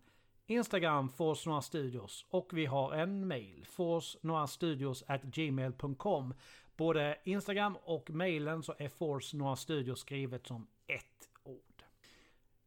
Instagram, 0.48 1.10
Force 1.10 1.50
Noir 1.50 1.62
Studios 1.62 2.26
och 2.30 2.50
vi 2.54 2.66
har 2.66 2.94
en 2.94 3.28
mail, 3.28 3.66
force 3.66 4.18
Studios 4.48 5.04
at 5.08 5.24
gmail.com. 5.24 6.34
Både 6.78 7.18
Instagram 7.24 7.78
och 7.84 8.10
mailen 8.10 8.64
så 8.64 8.76
är 8.78 8.90
Force 8.90 9.38
Noir 9.38 9.56
Studios 9.56 10.00
skrivet 10.00 10.48
som 10.48 10.68
ett 10.88 11.30
ord. 11.44 11.84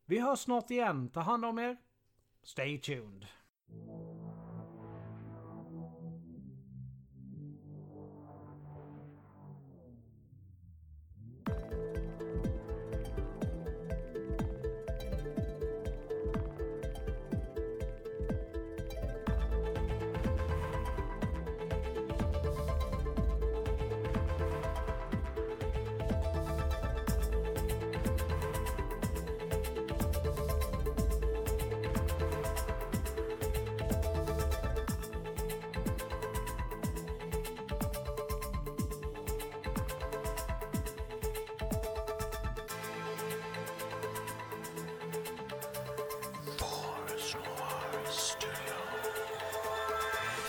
Vi 0.04 0.18
hörs 0.18 0.38
snart 0.38 0.70
igen. 0.70 1.08
Ta 1.08 1.20
hand 1.20 1.44
om 1.44 1.58
er. 1.58 1.76
Stay 2.42 2.78
tuned. 2.78 3.26